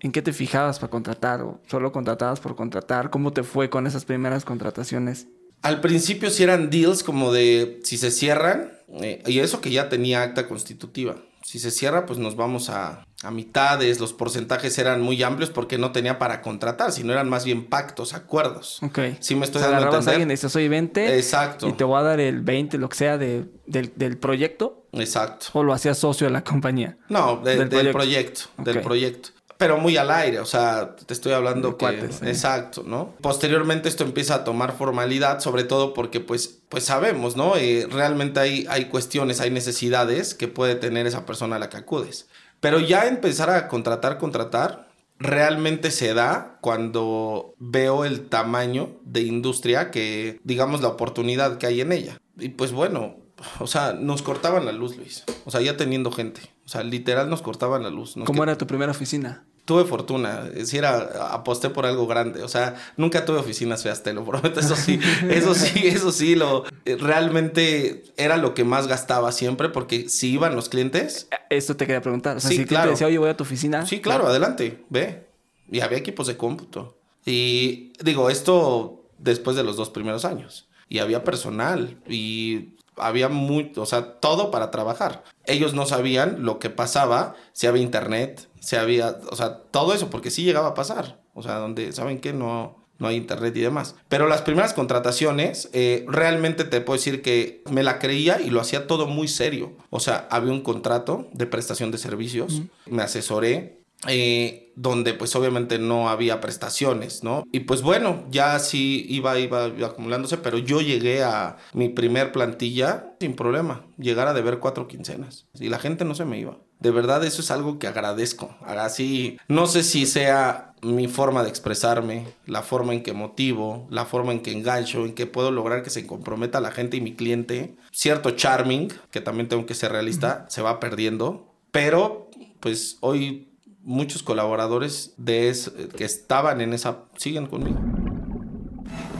[0.00, 3.08] ¿En qué te fijabas para contratar o solo contratabas por contratar?
[3.10, 5.26] ¿Cómo te fue con esas primeras contrataciones?
[5.62, 9.88] Al principio sí eran deals como de si se cierran, eh, y eso que ya
[9.88, 11.16] tenía acta constitutiva.
[11.44, 14.00] Si se cierra, pues nos vamos a, a, mitades.
[14.00, 18.14] Los porcentajes eran muy amplios porque no tenía para contratar, sino eran más bien pactos,
[18.14, 18.80] acuerdos.
[18.82, 18.98] Ok.
[19.20, 21.16] Sí me estoy o sea, dando a alguien y dices, soy 20.
[21.16, 21.68] Exacto.
[21.68, 24.86] Y te voy a dar el 20, lo que sea, de, del, del proyecto.
[24.92, 25.46] Exacto.
[25.52, 26.98] O lo hacías socio de la compañía.
[27.08, 27.92] No, de- Del del, proyecto.
[27.92, 28.40] proyecto.
[28.58, 29.28] Del proyecto.
[29.58, 31.78] Pero muy al aire, o sea, te estoy hablando De que...
[31.78, 32.28] cuates, ¿eh?
[32.28, 33.14] Exacto, ¿no?
[33.22, 37.56] Posteriormente esto empieza a tomar formalidad, sobre todo porque pues, pues sabemos, ¿no?
[37.56, 41.78] Eh, realmente hay, hay cuestiones, hay necesidades que puede tener esa persona a la que
[41.78, 42.28] acudes.
[42.60, 44.88] Pero ya empezar a contratar, contratar,
[45.18, 51.80] realmente se da cuando veo el tamaño de industria que, digamos, la oportunidad que hay
[51.80, 52.18] en ella.
[52.38, 53.16] Y pues bueno,
[53.58, 55.24] o sea, nos cortaban la luz, Luis.
[55.44, 56.40] O sea, ya teniendo gente.
[56.66, 58.16] O sea, literal nos cortaban la luz.
[58.16, 59.44] Nos ¿Cómo era tu primera oficina?
[59.64, 64.12] Tuve fortuna, si era, aposté por algo grande, o sea, nunca tuve oficinas feas, te
[64.12, 68.86] lo prometo, eso sí, eso sí, eso sí, lo, eh, realmente era lo que más
[68.86, 72.36] gastaba siempre, porque si iban los clientes, Esto te quería preguntar.
[72.36, 72.92] O sea, Sí, si claro.
[72.92, 73.84] decía, oye, voy a tu oficina.
[73.86, 75.26] sí, claro, adelante, ve,
[75.68, 81.00] y había equipos de cómputo, y digo, esto después de los dos primeros años, y
[81.00, 85.24] había personal, y había muy, o sea, todo para trabajar.
[85.44, 90.10] Ellos no sabían lo que pasaba, si había internet, si había, o sea, todo eso,
[90.10, 91.20] porque sí llegaba a pasar.
[91.34, 92.32] O sea, donde, ¿saben qué?
[92.32, 93.94] No, no hay internet y demás.
[94.08, 98.60] Pero las primeras contrataciones, eh, realmente te puedo decir que me la creía y lo
[98.60, 99.72] hacía todo muy serio.
[99.90, 103.75] O sea, había un contrato de prestación de servicios, me asesoré,
[104.06, 107.44] eh, donde pues obviamente no había prestaciones, ¿no?
[107.50, 112.30] Y pues bueno, ya sí iba, iba, iba acumulándose, pero yo llegué a mi primer
[112.30, 116.58] plantilla sin problema, llegar a deber cuatro quincenas y la gente no se me iba.
[116.78, 118.54] De verdad eso es algo que agradezco.
[118.60, 124.04] Así, no sé si sea mi forma de expresarme, la forma en que motivo, la
[124.04, 127.14] forma en que engancho, en que puedo lograr que se comprometa la gente y mi
[127.16, 127.76] cliente.
[127.92, 132.30] Cierto charming, que también tengo que ser realista, se va perdiendo, pero
[132.60, 133.45] pues hoy
[133.86, 137.78] muchos colaboradores de es- que estaban en esa siguen conmigo.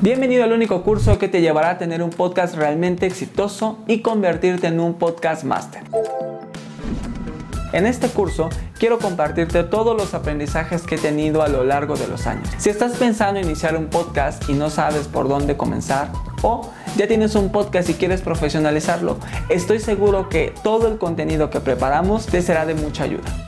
[0.00, 4.66] Bienvenido al único curso que te llevará a tener un podcast realmente exitoso y convertirte
[4.66, 5.82] en un podcast master.
[7.72, 8.48] En este curso
[8.78, 12.48] quiero compartirte todos los aprendizajes que he tenido a lo largo de los años.
[12.58, 16.10] Si estás pensando en iniciar un podcast y no sabes por dónde comenzar
[16.42, 19.16] o ya tienes un podcast y quieres profesionalizarlo,
[19.48, 23.45] estoy seguro que todo el contenido que preparamos te será de mucha ayuda.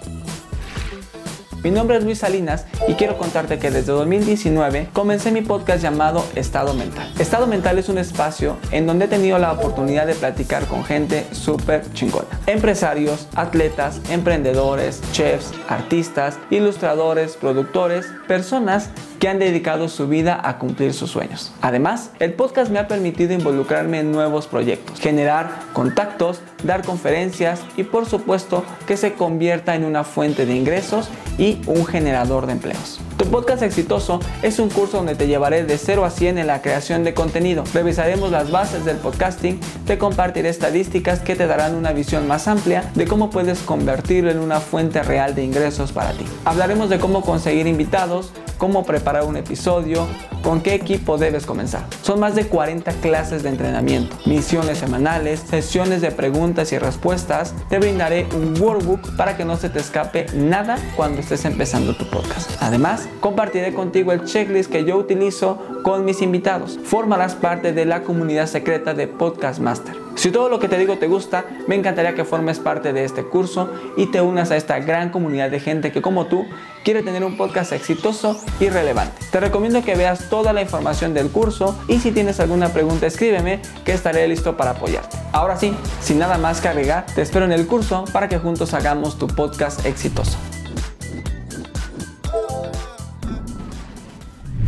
[1.65, 6.25] Mi nombre es Luis Salinas y quiero contarte que desde 2019 comencé mi podcast llamado
[6.37, 7.13] Estado Mental.
[7.19, 11.27] Estado Mental es un espacio en donde he tenido la oportunidad de platicar con gente
[11.33, 12.29] súper chingona.
[12.47, 20.95] Empresarios, atletas, emprendedores, chefs, artistas, ilustradores, productores, personas que han dedicado su vida a cumplir
[20.95, 21.53] sus sueños.
[21.61, 27.85] Además, el podcast me ha permitido involucrarme en nuevos proyectos, generar contactos, dar conferencias y
[27.85, 33.01] por supuesto que se convierta en una fuente de ingresos y un generador de empleos.
[33.17, 36.63] Tu podcast exitoso es un curso donde te llevaré de 0 a 100 en la
[36.63, 37.65] creación de contenido.
[37.75, 42.91] Revisaremos las bases del podcasting, te compartiré estadísticas que te darán una visión más amplia
[42.95, 46.25] de cómo puedes convertirlo en una fuente real de ingresos para ti.
[46.45, 50.07] Hablaremos de cómo conseguir invitados, cómo preparar un episodio,
[50.43, 51.87] con qué equipo debes comenzar.
[52.03, 57.55] Son más de 40 clases de entrenamiento, misiones semanales, sesiones de preguntas y respuestas.
[57.69, 62.05] Te brindaré un workbook para que no se te escape nada cuando estés empezando tu
[62.11, 62.51] podcast.
[62.61, 66.79] Además, compartiré contigo el checklist que yo utilizo con mis invitados.
[66.85, 70.08] Formarás parte de la comunidad secreta de Podcast Master.
[70.19, 73.23] Si todo lo que te digo te gusta, me encantaría que formes parte de este
[73.23, 76.45] curso y te unas a esta gran comunidad de gente que como tú
[76.83, 79.15] quiere tener un podcast exitoso y relevante.
[79.31, 83.61] Te recomiendo que veas toda la información del curso y si tienes alguna pregunta escríbeme
[83.85, 85.17] que estaré listo para apoyarte.
[85.31, 88.75] Ahora sí, sin nada más que agregar, te espero en el curso para que juntos
[88.75, 90.37] hagamos tu podcast exitoso.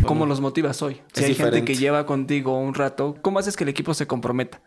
[0.07, 1.03] ¿Cómo los motivas hoy?
[1.13, 4.61] Si hay gente que lleva contigo un rato, ¿cómo haces que el equipo se comprometa?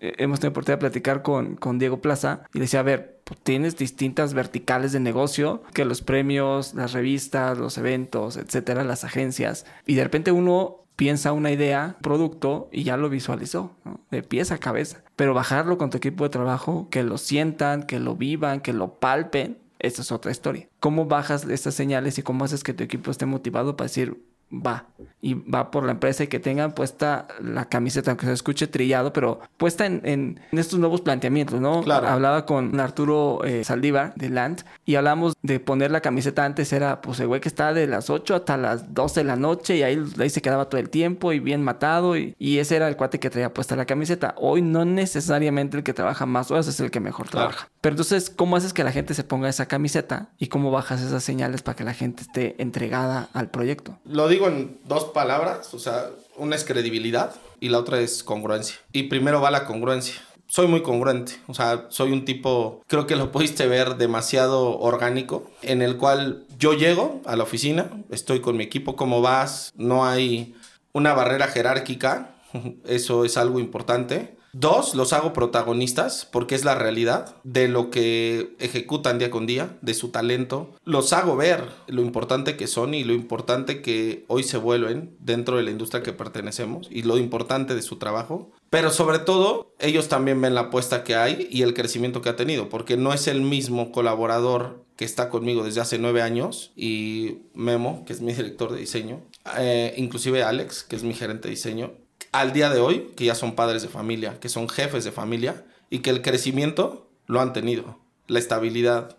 [0.00, 3.76] Eh, hemos tenido oportunidad de platicar con, Diego Plaza y decía, a ver, pues, tienes
[3.76, 9.94] distintas verticales de negocio, que los premios, las revistas, los eventos, etcétera, las agencias, y
[9.94, 13.76] de repente uno piensa una idea, producto, y ya lo visualizó,
[14.10, 15.02] de pies a cabeza.
[15.16, 18.98] Pero bajarlo con tu equipo de trabajo, que lo sientan, que lo vivan, que lo
[18.98, 20.68] palpen, esa es otra historia.
[20.78, 24.86] ¿Cómo bajas estas señales y cómo haces que tu equipo esté motivado para decir, va
[25.22, 29.12] y va por la empresa y que tengan puesta la camiseta, aunque se escuche trillado,
[29.12, 31.82] pero puesta en, en, estos nuevos planteamientos, ¿no?
[31.82, 32.08] Claro.
[32.08, 37.00] Hablaba con Arturo eh, Saldívar de Land y hablamos de poner la camiseta antes, era
[37.00, 39.82] pues el güey que estaba de las 8 hasta las 12 de la noche y
[39.82, 42.96] ahí, ahí se quedaba todo el tiempo y bien matado y, y, ese era el
[42.96, 44.34] cuate que traía puesta la camiseta.
[44.38, 47.48] Hoy no necesariamente el que trabaja más horas es el que mejor claro.
[47.48, 47.70] trabaja.
[47.80, 51.24] Pero entonces, ¿cómo haces que la gente se ponga esa camiseta y cómo bajas esas
[51.24, 53.98] señales para que la gente esté entregada al proyecto?
[54.04, 58.76] Lo digo en dos palabras, o sea, una es credibilidad y la otra es congruencia.
[58.90, 60.14] Y primero va la congruencia.
[60.46, 65.48] Soy muy congruente, o sea, soy un tipo, creo que lo pudiste ver, demasiado orgánico,
[65.60, 69.72] en el cual yo llego a la oficina, estoy con mi equipo, ¿cómo vas?
[69.76, 70.54] No hay
[70.92, 72.34] una barrera jerárquica,
[72.86, 74.38] eso es algo importante.
[74.52, 79.78] Dos, los hago protagonistas porque es la realidad de lo que ejecutan día con día,
[79.80, 80.74] de su talento.
[80.84, 85.56] Los hago ver lo importante que son y lo importante que hoy se vuelven dentro
[85.56, 88.50] de la industria que pertenecemos y lo importante de su trabajo.
[88.70, 92.36] Pero sobre todo, ellos también ven la apuesta que hay y el crecimiento que ha
[92.36, 97.38] tenido, porque no es el mismo colaborador que está conmigo desde hace nueve años y
[97.54, 99.22] Memo, que es mi director de diseño,
[99.58, 101.92] eh, inclusive Alex, que es mi gerente de diseño,
[102.32, 105.64] al día de hoy, que ya son padres de familia, que son jefes de familia
[105.88, 109.16] y que el crecimiento lo han tenido, la estabilidad,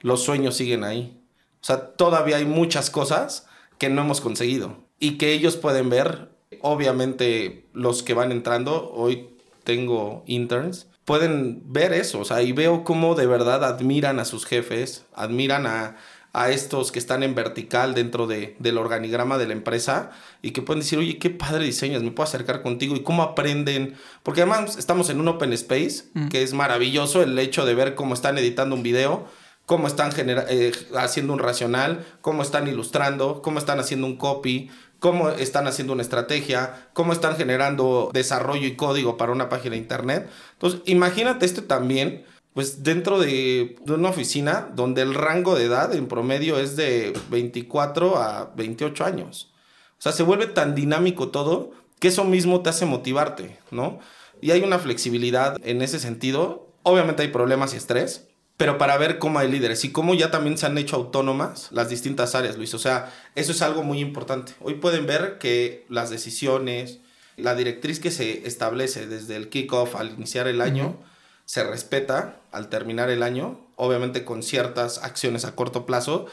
[0.00, 1.20] los sueños siguen ahí.
[1.62, 3.46] O sea, todavía hay muchas cosas
[3.78, 6.30] que no hemos conseguido y que ellos pueden ver.
[6.60, 9.30] Obviamente, los que van entrando, hoy
[9.64, 12.20] tengo interns, pueden ver eso.
[12.20, 15.96] O sea, y veo cómo de verdad admiran a sus jefes, admiran a,
[16.34, 20.10] a estos que están en vertical dentro de, del organigrama de la empresa
[20.42, 23.94] y que pueden decir, oye, qué padre diseñas, me puedo acercar contigo y cómo aprenden.
[24.24, 26.28] Porque además estamos en un open space, mm.
[26.28, 29.28] que es maravilloso el hecho de ver cómo están editando un video,
[29.64, 35.30] cómo están eh, haciendo un racional, cómo están ilustrando, cómo están haciendo un copy, cómo
[35.30, 40.28] están haciendo una estrategia, cómo están generando desarrollo y código para una página de internet.
[40.54, 46.06] Entonces, imagínate esto también pues dentro de, una oficina donde el rango de edad en
[46.06, 49.52] promedio es de 24 a 28 años.
[49.98, 53.98] O sea, se vuelve tan dinámico todo que eso mismo te hace motivarte, ¿no?
[54.40, 56.68] Y hay una flexibilidad en ese sentido.
[56.84, 60.56] Obviamente hay problemas y estrés, pero para ver cómo hay líderes y cómo ya también
[60.56, 62.72] se han hecho autónomas las distintas áreas, Luis.
[62.74, 64.52] O sea, eso es algo muy importante.
[64.60, 67.00] Hoy pueden ver que las decisiones,
[67.36, 70.98] la directriz que se establece desde el kickoff al iniciar el año,
[71.46, 76.26] se respeta al terminar el año, obviamente con ciertas acciones a corto plazo,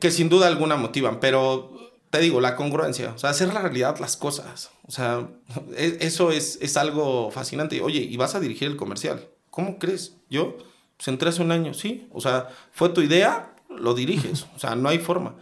[0.00, 1.78] que sin duda alguna motivan, pero
[2.10, 4.70] te digo, la congruencia, o sea, hacer la realidad las cosas.
[4.86, 5.28] O sea,
[5.76, 7.80] e, eso es, es algo fascinante.
[7.82, 9.28] Oye, y vas a dirigir el comercial.
[9.50, 10.14] ¿Cómo crees?
[10.30, 10.56] Yo,
[10.96, 12.08] pues entré hace un año, sí.
[12.12, 14.46] O sea, fue tu idea, lo diriges.
[14.56, 15.36] O sea, no hay forma.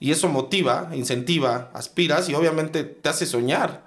[0.00, 3.86] Y eso motiva, incentiva, aspiras y obviamente te hace soñar.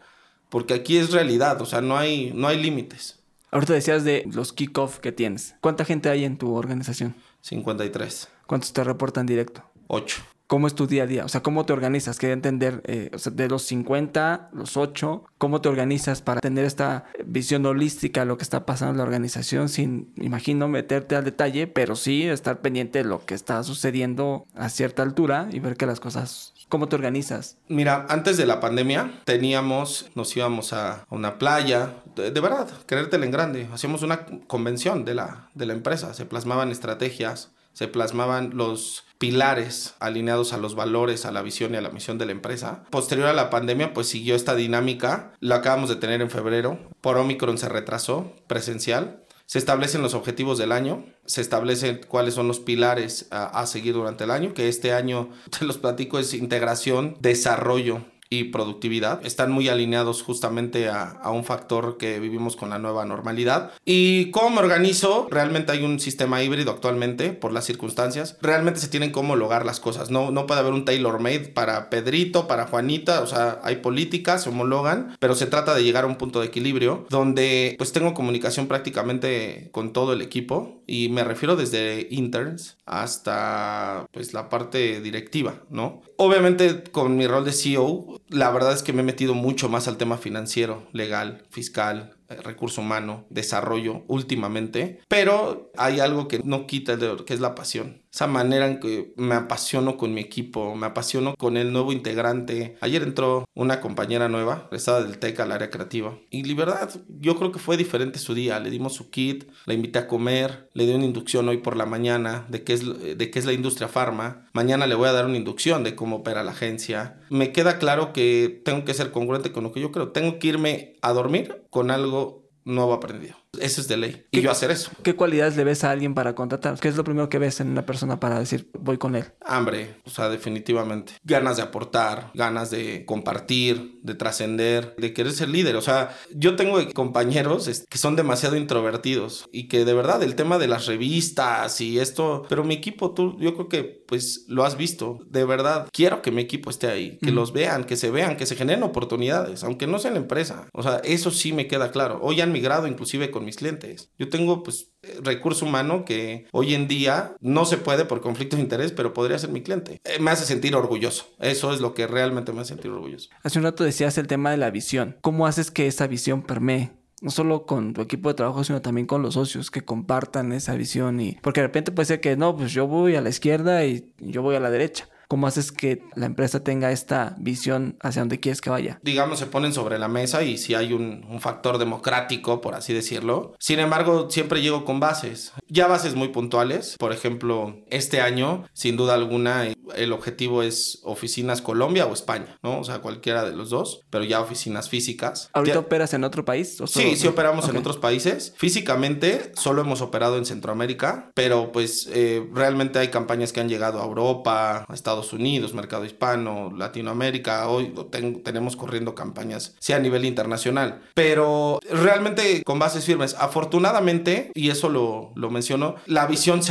[0.50, 3.20] Porque aquí es realidad, o sea, no hay, no hay límites.
[3.52, 5.56] Ahorita decías de los kickoff que tienes.
[5.60, 7.16] ¿Cuánta gente hay en tu organización?
[7.42, 8.30] 53.
[8.48, 9.70] ¿Cuántos te reportan directo?
[9.88, 10.24] 8.
[10.52, 11.24] ¿Cómo es tu día a día?
[11.24, 12.20] O sea, ¿cómo te organizas?
[12.20, 17.66] Quería entender, eh, de los 50, los 8, ¿cómo te organizas para tener esta visión
[17.66, 21.96] holística de lo que está pasando en la organización sin, imagino, meterte al detalle, pero
[21.96, 26.02] sí estar pendiente de lo que está sucediendo a cierta altura y ver que las
[26.02, 26.54] cosas...
[26.68, 27.58] ¿Cómo te organizas?
[27.70, 33.32] Mira, antes de la pandemia teníamos, nos íbamos a una playa, de, verdad, querértela en
[33.32, 39.06] grande, hacíamos una convención de la, de la empresa, se plasmaban estrategias, se plasmaban los
[39.18, 42.84] pilares alineados a los valores, a la visión y a la misión de la empresa.
[42.90, 45.34] Posterior a la pandemia, pues siguió esta dinámica.
[45.40, 46.80] La acabamos de tener en febrero.
[47.02, 49.24] Por Omicron se retrasó presencial.
[49.46, 53.94] Se establecen los objetivos del año, se establecen cuáles son los pilares a, a seguir
[53.94, 55.30] durante el año, que este año,
[55.60, 61.44] te los platico, es integración, desarrollo y productividad están muy alineados justamente a, a, un
[61.44, 63.74] factor que vivimos con la nueva normalidad.
[63.84, 65.28] ¿Y cómo me organizo?
[65.30, 68.38] Realmente hay un sistema híbrido actualmente por las circunstancias.
[68.42, 70.12] Realmente se tienen que homologar las cosas.
[70.12, 73.22] No, no puede haber un tailor-made para Pedrito, para Juanita.
[73.22, 76.48] O sea, hay políticas, se homologan, pero se trata de llegar a un punto de
[76.48, 82.78] equilibrio donde pues tengo comunicación prácticamente con todo el equipo y me refiero desde interns
[82.92, 86.02] hasta pues la parte directiva, ¿no?
[86.18, 89.88] Obviamente con mi rol de CEO la verdad es que me he metido mucho más
[89.88, 96.68] al tema financiero, legal, fiscal, eh, recurso humano, desarrollo últimamente, pero hay algo que no
[96.68, 98.01] quita el dedo, que es la pasión.
[98.14, 102.78] Esa manera en que me apasiono con mi equipo, me apasiono con el nuevo integrante.
[102.82, 106.18] Ayer entró una compañera nueva, estaba del TEC al área creativa.
[106.30, 108.60] Y la verdad, yo creo que fue diferente su día.
[108.60, 111.86] Le dimos su kit, la invité a comer, le di una inducción hoy por la
[111.86, 112.86] mañana de qué es,
[113.18, 114.50] de qué es la industria farma.
[114.52, 117.22] Mañana le voy a dar una inducción de cómo opera la agencia.
[117.30, 120.12] Me queda claro que tengo que ser congruente con lo que yo creo.
[120.12, 123.41] Tengo que irme a dormir con algo nuevo aprendido.
[123.60, 124.26] Eso es de ley.
[124.32, 124.92] Y yo hacer eso.
[125.04, 126.80] ¿Qué cualidades le ves a alguien para contratar?
[126.80, 129.26] ¿Qué es lo primero que ves en una persona para decir voy con él?
[129.42, 131.14] Hambre, o sea, definitivamente.
[131.24, 135.76] Ganas de aportar, ganas de compartir, de trascender, de querer ser líder.
[135.76, 140.58] O sea, yo tengo compañeros que son demasiado introvertidos y que de verdad el tema
[140.58, 144.78] de las revistas y esto, pero mi equipo, tú, yo creo que pues lo has
[144.78, 145.20] visto.
[145.30, 147.36] De verdad, quiero que mi equipo esté ahí, que mm.
[147.36, 150.70] los vean, que se vean, que se generen oportunidades, aunque no sea la empresa.
[150.74, 152.20] O sea, eso sí me queda claro.
[152.22, 154.12] Hoy han migrado inclusive con mis clientes.
[154.18, 154.92] Yo tengo pues
[155.24, 159.40] recurso humano que hoy en día no se puede por conflicto de interés, pero podría
[159.40, 160.00] ser mi cliente.
[160.04, 161.26] Eh, me hace sentir orgulloso.
[161.40, 163.30] Eso es lo que realmente me hace sentir orgulloso.
[163.44, 165.18] Hace un rato decías el tema de la visión.
[165.22, 169.06] ¿Cómo haces que esa visión permee no solo con tu equipo de trabajo, sino también
[169.08, 172.58] con los socios que compartan esa visión y porque de repente puede ser que no,
[172.58, 175.08] pues yo voy a la izquierda y yo voy a la derecha.
[175.32, 179.00] ¿Cómo haces que la empresa tenga esta visión hacia donde quieres que vaya?
[179.02, 182.94] Digamos, se ponen sobre la mesa y si hay un, un, factor democrático, por así
[182.94, 183.56] decirlo.
[183.58, 185.54] Sin embargo, siempre llego con bases.
[185.70, 186.98] Ya bases muy puntuales.
[187.00, 192.80] Por ejemplo, este año, sin duda alguna, el objetivo es oficinas Colombia o España, ¿no?
[192.80, 195.50] O sea, cualquiera de los dos, pero ya oficinas físicas.
[195.54, 195.80] ¿Ahorita ya...
[195.80, 196.80] operas en otro país?
[196.82, 197.76] ¿O sí, sí operamos okay.
[197.76, 198.54] en otros países.
[198.58, 204.02] Físicamente solo hemos operado en Centroamérica, pero pues eh, realmente hay campañas que han llegado
[204.02, 207.68] a Europa, a Estados Unidos, mercado hispano, Latinoamérica.
[207.68, 213.36] Hoy ten tenemos corriendo campañas, sí a nivel internacional, pero realmente con bases firmes.
[213.40, 216.62] Afortunadamente, y eso lo, lo menciono, la visión,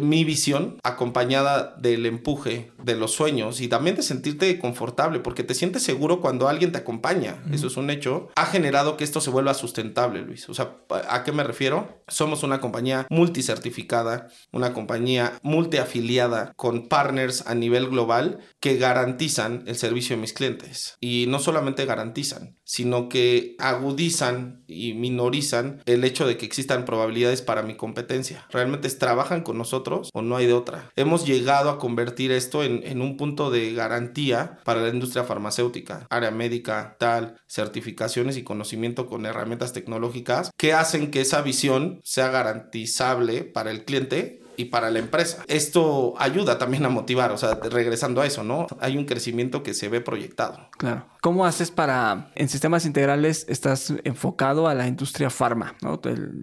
[0.00, 5.54] mi visión, acompañada del empuje de los sueños y también de sentirte confortable, porque te
[5.54, 7.42] sientes seguro cuando alguien te acompaña.
[7.52, 8.28] Eso es un hecho.
[8.36, 10.48] Ha generado que esto se vuelva sustentable, Luis.
[10.48, 10.76] O sea,
[11.08, 12.02] ¿a qué me refiero?
[12.08, 19.76] Somos una compañía multicertificada, una compañía multiafiliada con partners a nivel global que garantizan el
[19.76, 20.96] servicio de mis clientes.
[21.00, 27.42] Y no solamente garantizan, sino que agudizan y minorizan el hecho de que existan probabilidades
[27.42, 28.46] para mi competencia.
[28.50, 30.90] Realmente trabajan con nosotros o no hay de otra.
[30.96, 36.30] Hemos llegado a convertir esto en, un punto de garantía para la industria farmacéutica, área
[36.30, 43.44] médica, tal, certificaciones y conocimiento con herramientas tecnológicas que hacen que esa visión sea garantizable
[43.44, 45.44] para el cliente y para la empresa.
[45.46, 48.66] Esto ayuda también a motivar, o sea, regresando a eso, ¿no?
[48.80, 50.68] Hay un crecimiento que se ve proyectado.
[50.76, 51.06] Claro.
[51.22, 56.00] ¿Cómo haces para, en sistemas integrales, estás enfocado a la industria farma, ¿no?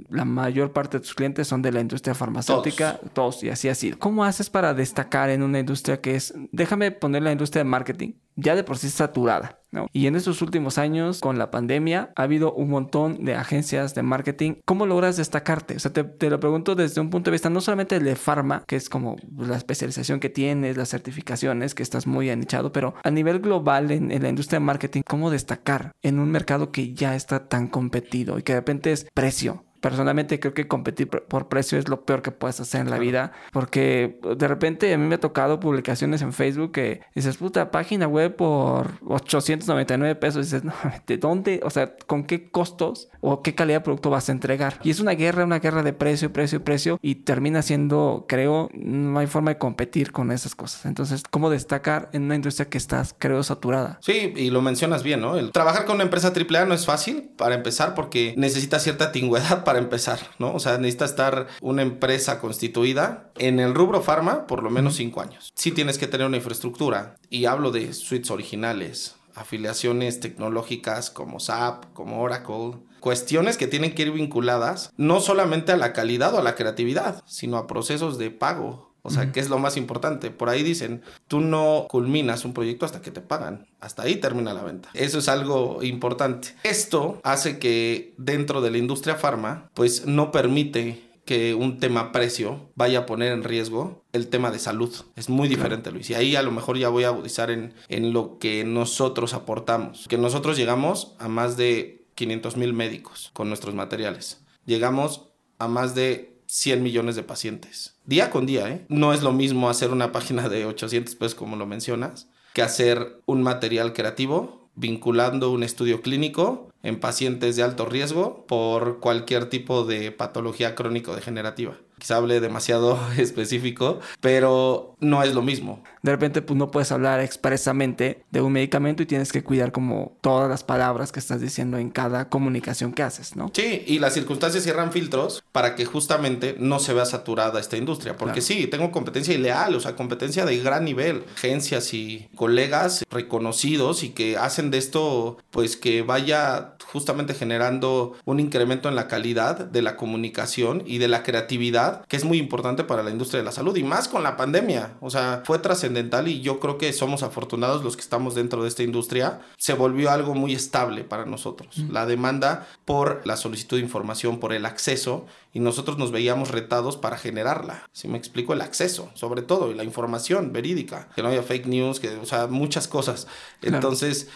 [0.10, 4.00] la mayor parte de tus clientes son de la industria farmacéutica, todos, y así sido.
[4.00, 8.14] ¿Cómo haces para destacar en una industria que es, déjame poner la industria de marketing,
[8.36, 9.60] ya de por sí saturada.
[9.72, 9.88] ¿no?
[9.92, 14.04] Y en estos últimos años, con la pandemia, ha habido un montón de agencias de
[14.04, 14.56] marketing.
[14.66, 15.76] ¿Cómo logras destacarte?
[15.76, 18.78] O sea, te, lo pregunto desde un punto de vista no solamente de farma, que
[18.78, 23.40] es como la especialización que tienes, las certificaciones, que estás muy anichado, pero a nivel
[23.40, 27.48] global en, en la industria de marketing, ¿cómo destacar en un mercado que ya está
[27.48, 29.65] tan competido y que de repente es precio?
[29.86, 33.34] Personalmente creo que competir por precio es lo peor que puedes hacer en la vida.
[33.52, 38.08] Porque de repente a mí me ha tocado publicaciones en Facebook que dices, puta, página
[38.08, 40.38] web por 899 pesos.
[40.38, 40.74] Y dices, no,
[41.06, 41.60] ¿de dónde?
[41.64, 44.80] O sea, ¿con qué costos o qué calidad de producto vas a entregar?
[44.82, 46.98] Y es una guerra, una guerra de precio, precio, precio.
[47.04, 50.88] Y termina siendo, creo, no hay forma de competir con esas cosas.
[50.88, 54.00] Entonces, ¿cómo destacar en una industria que estás, creo, saturada?
[54.02, 55.38] Sí, y lo mencionas bien, ¿no?
[55.38, 59.64] El trabajar con una empresa AAA no es fácil para empezar porque necesita cierta tingüedad
[59.64, 60.54] para empezar, ¿no?
[60.54, 65.22] O sea, necesita estar una empresa constituida en el rubro farma por lo menos cinco
[65.22, 65.52] años.
[65.56, 71.94] Sí tienes que tener una infraestructura y hablo de suites originales, afiliaciones tecnológicas como SAP,
[71.94, 76.44] como Oracle, cuestiones que tienen que ir vinculadas no solamente a la calidad o a
[76.44, 80.32] la creatividad, sino a procesos de pago, o sea, ¿qué es lo más importante?
[80.32, 83.68] Por ahí dicen, tú no culminas un proyecto hasta que te pagan.
[83.80, 84.90] Hasta ahí termina la venta.
[84.96, 86.56] Eso es algo importante.
[86.64, 92.70] Esto hace que dentro de la industria farma, pues no permite que un tema precio
[92.74, 94.92] vaya a poner en riesgo el tema de salud.
[95.16, 96.10] Es muy diferente, Luis.
[96.10, 100.08] Y ahí a lo mejor ya voy a agudizar en, en lo que nosotros aportamos.
[100.08, 104.42] Que nosotros llegamos a más de 500 mil médicos con nuestros materiales.
[104.66, 105.30] Llegamos
[105.60, 107.95] a más de 100 millones de pacientes.
[108.06, 108.86] Día con día, ¿eh?
[108.88, 113.22] No es lo mismo hacer una página de 800 pesos como lo mencionas, que hacer
[113.26, 119.86] un material creativo vinculando un estudio clínico en pacientes de alto riesgo por cualquier tipo
[119.86, 125.84] de patología crónico-degenerativa quizá hable demasiado específico, pero no es lo mismo.
[126.02, 130.18] De repente, pues no puedes hablar expresamente de un medicamento y tienes que cuidar como
[130.22, 133.52] todas las palabras que estás diciendo en cada comunicación que haces, ¿no?
[133.54, 138.16] Sí, y las circunstancias cierran filtros para que justamente no se vea saturada esta industria,
[138.18, 144.04] porque sí, tengo competencia ileal, o sea, competencia de gran nivel, agencias y colegas reconocidos
[144.04, 149.58] y que hacen de esto, pues que vaya justamente generando un incremento en la calidad
[149.58, 153.46] de la comunicación y de la creatividad que es muy importante para la industria de
[153.46, 154.98] la salud y más con la pandemia.
[155.02, 158.70] O sea, fue trascendental y yo creo que somos afortunados los que estamos dentro de
[158.70, 159.42] esta industria.
[159.58, 161.78] Se volvió algo muy estable para nosotros.
[161.90, 165.26] La demanda por la solicitud de información, por el acceso
[165.56, 167.88] y nosotros nos veíamos retados para generarla.
[167.94, 171.68] Si me explico, el acceso, sobre todo, y la información verídica, que no haya fake
[171.68, 173.28] news, que, o sea, muchas cosas.
[173.62, 174.28] Entonces,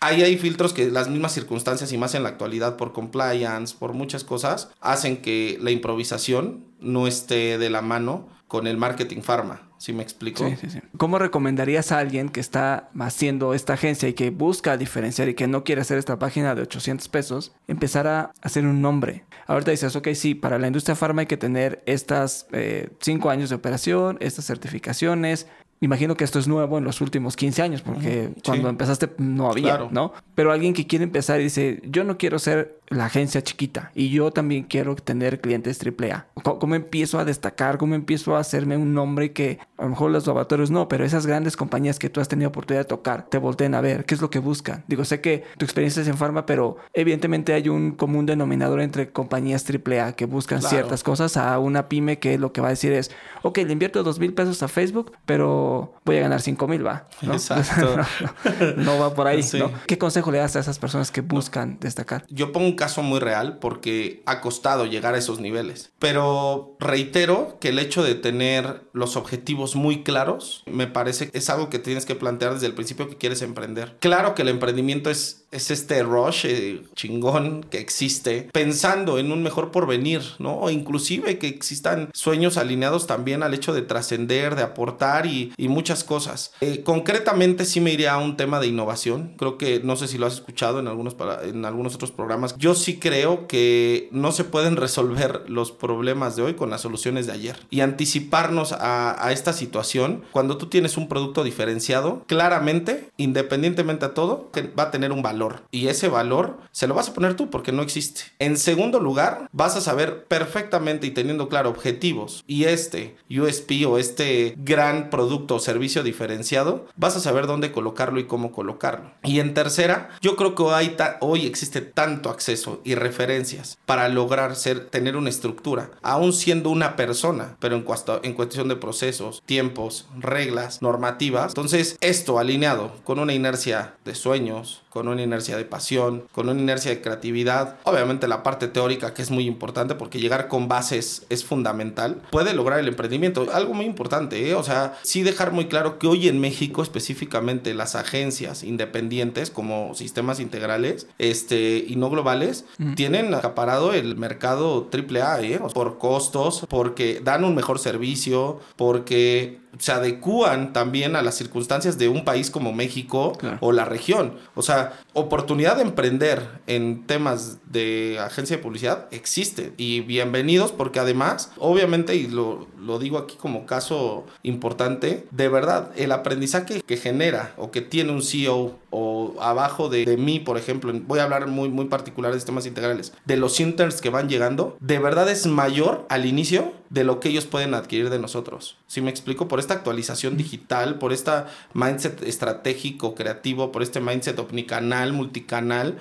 [0.00, 3.92] ahí hay filtros que las mismas circunstancias y más en la actualidad por compliance, por
[3.92, 9.62] muchas cosas, hacen que la improvisación no esté de la mano con el marketing pharma.
[9.78, 10.44] ¿Sí me explico?
[10.48, 10.80] Sí, sí, sí.
[10.96, 15.46] ¿Cómo recomendarías a alguien que está haciendo esta agencia y que busca diferenciar y que
[15.46, 19.24] no quiere hacer esta página de 800 pesos, empezar a hacer un nombre?
[19.46, 23.50] Ahorita dices, ok, sí, para la industria farma hay que tener estas eh, cinco años
[23.50, 25.46] de operación, estas certificaciones,
[25.80, 29.88] Imagino que esto es nuevo en los últimos 15 años, porque cuando empezaste no había,
[29.90, 30.12] ¿no?
[30.34, 34.10] Pero alguien que quiere empezar y dice, yo no quiero ser la agencia chiquita y
[34.10, 36.26] yo también quiero tener clientes AAA.
[36.42, 37.78] ¿Cómo, empiezo a destacar?
[37.78, 41.26] ¿Cómo empiezo a hacerme un nombre que a lo mejor los laboratorios no, pero esas
[41.26, 44.04] grandes compañías que tú has tenido oportunidad de tocar te volteen a ver?
[44.04, 44.84] ¿Qué es lo que buscan?
[44.88, 49.10] Digo, sé que tu experiencia es en farma, pero evidentemente hay un común denominador entre
[49.10, 52.92] compañías AAA que buscan ciertas cosas a una pyme que lo que va a decir
[52.92, 53.10] es,
[53.42, 57.08] ok, le invierto dos mil pesos a Facebook, pero voy a ganar cinco mil, va.
[57.22, 57.32] ¿no?
[57.32, 57.96] Exacto.
[58.76, 59.42] no, va por ahí.
[59.86, 62.24] ¿Qué consejo le das a esas personas que buscan destacar?
[62.28, 65.90] Yo pongo caso muy real porque ha costado llegar a esos niveles.
[65.98, 71.50] Pero reitero que el hecho de tener los objetivos muy claros me parece que es
[71.50, 73.96] algo que tienes que plantear desde el principio que quieres emprender.
[74.00, 79.42] Claro que el emprendimiento es, es este rush eh, chingón que existe pensando en un
[79.42, 80.58] mejor porvenir, ¿no?
[80.58, 86.02] O inclusive que existan sueños alineados también al hecho de trascender, de aportar y, muchas
[86.02, 86.52] cosas.
[86.62, 89.34] Eh, concretamente sí me iría a un tema de innovación.
[89.36, 92.56] Creo que no sé si lo has escuchado en algunos, para, en algunos otros programas.
[92.56, 96.82] Yo yo sí creo que no se pueden resolver los problemas de hoy con las
[96.82, 97.56] soluciones de ayer.
[97.70, 104.12] Y anticiparnos a, a esta situación, cuando tú tienes un producto diferenciado, claramente, independientemente a
[104.12, 105.62] todo, va a tener un valor.
[105.70, 108.24] Y ese valor se lo vas a poner tú porque no existe.
[108.38, 113.96] En segundo lugar, vas a saber perfectamente y teniendo claro objetivos y este USP o
[113.96, 119.12] este gran producto o servicio diferenciado, vas a saber dónde colocarlo y cómo colocarlo.
[119.24, 124.56] Y en tercera, yo creo que hoy, hoy existe tanto acceso y referencias para lograr
[124.56, 127.84] ser, tener una estructura, aún siendo una persona, pero en,
[128.22, 131.50] en cuestión de procesos, tiempos, reglas, normativas.
[131.50, 136.60] Entonces, esto alineado con una inercia de sueños, con una inercia de pasión, con una
[136.60, 141.26] inercia de creatividad, obviamente la parte teórica que es muy importante porque llegar con bases
[141.28, 143.46] es fundamental, puede lograr el emprendimiento.
[143.52, 144.54] Algo muy importante, ¿eh?
[144.54, 149.94] o sea, sí dejar muy claro que hoy en México específicamente las agencias independientes como
[149.94, 152.64] sistemas integrales este, y no globales
[152.94, 155.60] tienen acaparado el mercado AAA ¿eh?
[155.74, 162.08] por costos, porque dan un mejor servicio, porque se adecúan también a las circunstancias de
[162.08, 164.34] un país como México o la región.
[164.54, 169.72] O sea, oportunidad de emprender en temas de agencia de publicidad existe.
[169.76, 175.90] Y bienvenidos porque además, obviamente, y lo, lo digo aquí como caso importante, de verdad,
[175.96, 180.56] el aprendizaje que genera o que tiene un CEO o abajo de, de, mí, por
[180.56, 184.28] ejemplo, voy a hablar muy, muy particular de sistemas integrales, de los interns que van
[184.28, 188.76] llegando, de verdad es mayor al inicio de lo que ellos pueden adquirir de nosotros.
[188.86, 191.32] Si me explico, por esta actualización digital, por este
[191.74, 195.98] mindset estratégico, creativo, por este mindset omnicanal, multicanal,